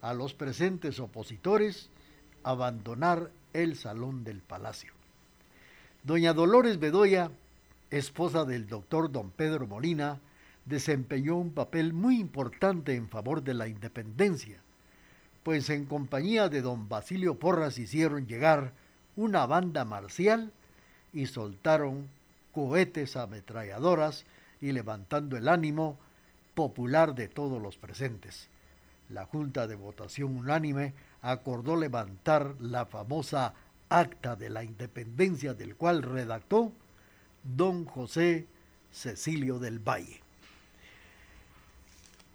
a 0.00 0.14
los 0.14 0.34
presentes 0.34 0.98
opositores 0.98 1.90
a 2.42 2.50
abandonar 2.50 3.30
el 3.52 3.76
salón 3.76 4.24
del 4.24 4.40
palacio. 4.40 4.95
Doña 6.06 6.34
Dolores 6.34 6.78
Bedoya, 6.78 7.32
esposa 7.90 8.44
del 8.44 8.68
doctor 8.68 9.10
don 9.10 9.32
Pedro 9.32 9.66
Molina, 9.66 10.20
desempeñó 10.64 11.34
un 11.34 11.50
papel 11.50 11.92
muy 11.94 12.20
importante 12.20 12.94
en 12.94 13.08
favor 13.08 13.42
de 13.42 13.54
la 13.54 13.66
independencia, 13.66 14.60
pues 15.42 15.68
en 15.68 15.84
compañía 15.84 16.48
de 16.48 16.62
don 16.62 16.88
Basilio 16.88 17.40
Porras 17.40 17.78
hicieron 17.78 18.28
llegar 18.28 18.72
una 19.16 19.46
banda 19.46 19.84
marcial 19.84 20.52
y 21.12 21.26
soltaron 21.26 22.06
cohetes 22.52 23.16
ametralladoras 23.16 24.26
y 24.60 24.70
levantando 24.70 25.36
el 25.36 25.48
ánimo 25.48 25.98
popular 26.54 27.16
de 27.16 27.26
todos 27.26 27.60
los 27.60 27.78
presentes. 27.78 28.46
La 29.08 29.24
Junta 29.24 29.66
de 29.66 29.74
Votación 29.74 30.36
Unánime 30.36 30.94
acordó 31.20 31.74
levantar 31.74 32.54
la 32.60 32.86
famosa 32.86 33.54
acta 33.88 34.36
de 34.36 34.50
la 34.50 34.64
independencia 34.64 35.54
del 35.54 35.76
cual 35.76 36.02
redactó 36.02 36.72
don 37.42 37.84
José 37.84 38.46
Cecilio 38.92 39.58
del 39.58 39.78
Valle. 39.78 40.20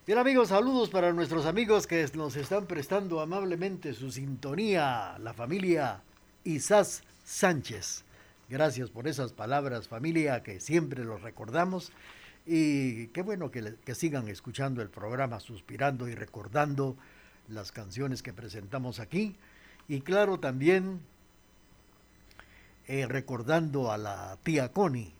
Bien 0.07 0.17
amigos, 0.17 0.49
saludos 0.49 0.89
para 0.89 1.13
nuestros 1.13 1.45
amigos 1.45 1.85
que 1.87 2.09
nos 2.15 2.35
están 2.35 2.65
prestando 2.65 3.21
amablemente 3.21 3.93
su 3.93 4.11
sintonía, 4.11 5.17
la 5.19 5.33
familia 5.33 6.01
Isás 6.43 7.03
Sánchez. 7.23 8.03
Gracias 8.49 8.89
por 8.89 9.07
esas 9.07 9.31
palabras, 9.31 9.87
familia, 9.87 10.43
que 10.43 10.59
siempre 10.59 11.05
los 11.05 11.21
recordamos. 11.21 11.91
Y 12.45 13.07
qué 13.07 13.21
bueno 13.21 13.51
que, 13.51 13.75
que 13.85 13.95
sigan 13.95 14.27
escuchando 14.27 14.81
el 14.81 14.89
programa, 14.89 15.39
suspirando 15.39 16.07
y 16.07 16.15
recordando 16.15 16.97
las 17.47 17.71
canciones 17.71 18.23
que 18.23 18.33
presentamos 18.33 18.99
aquí. 18.99 19.35
Y 19.87 20.01
claro, 20.01 20.39
también 20.39 20.99
eh, 22.91 23.07
recordando 23.07 23.89
a 23.89 23.97
la 23.97 24.37
tía 24.43 24.73
Connie, 24.73 25.13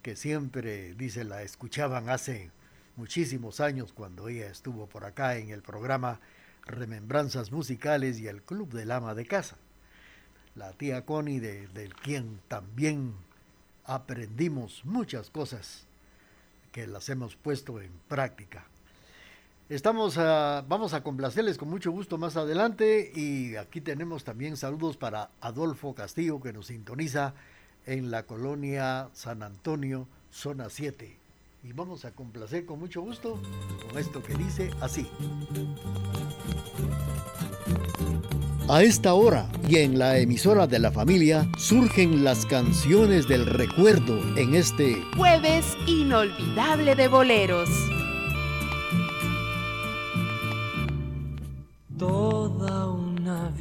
que 0.00 0.16
siempre, 0.16 0.94
dice, 0.94 1.22
la 1.24 1.42
escuchaban 1.42 2.08
hace 2.08 2.50
muchísimos 2.96 3.60
años 3.60 3.92
cuando 3.92 4.28
ella 4.28 4.46
estuvo 4.46 4.86
por 4.86 5.04
acá 5.04 5.36
en 5.36 5.50
el 5.50 5.60
programa 5.60 6.18
Remembranzas 6.64 7.52
Musicales 7.52 8.18
y 8.20 8.26
el 8.26 8.40
Club 8.40 8.72
del 8.72 8.90
Ama 8.90 9.14
de 9.14 9.26
Casa. 9.26 9.56
La 10.54 10.72
tía 10.72 11.04
Connie, 11.04 11.40
de, 11.40 11.68
del 11.68 11.94
quien 11.94 12.40
también 12.48 13.12
aprendimos 13.84 14.82
muchas 14.86 15.28
cosas 15.28 15.84
que 16.72 16.86
las 16.86 17.10
hemos 17.10 17.36
puesto 17.36 17.82
en 17.82 17.92
práctica. 18.08 18.64
Estamos 19.70 20.16
vamos 20.16 20.92
a 20.92 21.02
complacerles 21.02 21.56
con 21.56 21.70
mucho 21.70 21.90
gusto 21.90 22.18
más 22.18 22.36
adelante 22.36 23.10
y 23.14 23.56
aquí 23.56 23.80
tenemos 23.80 24.22
también 24.22 24.58
saludos 24.58 24.98
para 24.98 25.30
Adolfo 25.40 25.94
Castillo 25.94 26.38
que 26.38 26.52
nos 26.52 26.66
sintoniza 26.66 27.32
en 27.86 28.10
la 28.10 28.24
colonia 28.24 29.08
San 29.14 29.42
Antonio, 29.42 30.06
zona 30.30 30.68
7. 30.68 31.16
Y 31.62 31.72
vamos 31.72 32.04
a 32.04 32.10
complacer 32.10 32.66
con 32.66 32.78
mucho 32.78 33.00
gusto 33.00 33.40
con 33.88 33.98
esto 33.98 34.22
que 34.22 34.34
dice 34.34 34.70
así. 34.82 35.08
A 38.68 38.82
esta 38.82 39.14
hora 39.14 39.50
y 39.66 39.76
en 39.76 39.98
la 39.98 40.18
emisora 40.18 40.66
de 40.66 40.78
la 40.78 40.92
familia 40.92 41.48
surgen 41.56 42.22
las 42.22 42.44
canciones 42.44 43.26
del 43.28 43.46
recuerdo 43.46 44.20
en 44.36 44.54
este 44.54 45.02
jueves 45.16 45.64
inolvidable 45.86 46.94
de 46.94 47.08
boleros. 47.08 47.70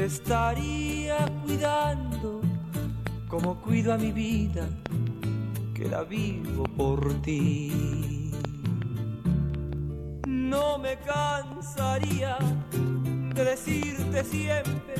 te 0.00 0.06
estaría 0.06 1.18
cuidando 1.44 2.40
como 3.28 3.60
cuido 3.60 3.92
a 3.92 3.98
mi 3.98 4.12
vida, 4.12 4.66
que 5.74 5.90
la 5.90 6.04
vivo 6.04 6.64
por 6.74 7.20
ti. 7.20 8.30
No 10.26 10.78
me 10.78 10.96
cansaría 11.00 12.38
de 13.34 13.44
decirte 13.44 14.24
siempre, 14.24 14.94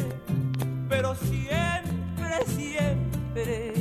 pero 0.86 1.14
siempre, 1.14 2.44
siempre, 2.58 3.72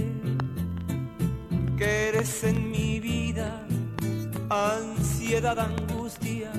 que 1.78 2.08
eres 2.08 2.46
en 2.46 2.72
mi 2.72 3.02
vida 3.02 3.68
ansiedad, 4.50 5.60
angustia 5.60 6.50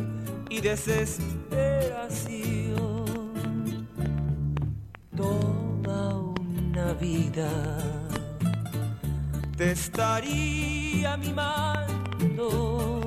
y 0.50 0.60
desesperación 0.60 2.99
toda 5.20 6.16
una 6.16 6.92
vida 6.94 7.50
te 9.56 9.72
estaría 9.72 11.16
mimando, 11.18 13.00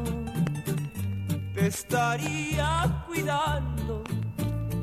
te 1.55 1.68
estaría 1.68 3.03
cuidando 3.07 4.03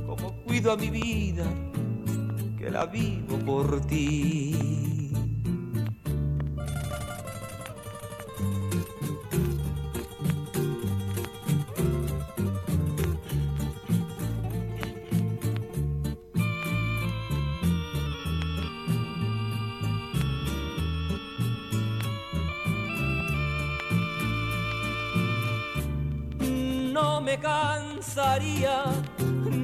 como 0.07 0.33
cuido 0.45 0.73
a 0.73 0.77
mi 0.77 0.91
vida, 0.91 1.45
que 2.59 2.71
la 2.71 2.87
vivo 2.87 3.39
por 3.47 3.81
ti. 3.87 5.00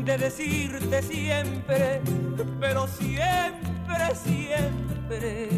De 0.05 0.17
decirte 0.17 1.03
siempre, 1.03 2.01
pero 2.59 2.87
siempre, 2.87 4.15
siempre, 4.15 5.51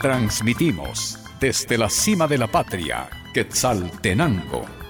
Transmitimos 0.00 1.18
desde 1.40 1.76
la 1.76 1.90
cima 1.90 2.26
de 2.26 2.38
la 2.38 2.46
patria, 2.46 3.08
Quetzaltenango, 3.34 4.64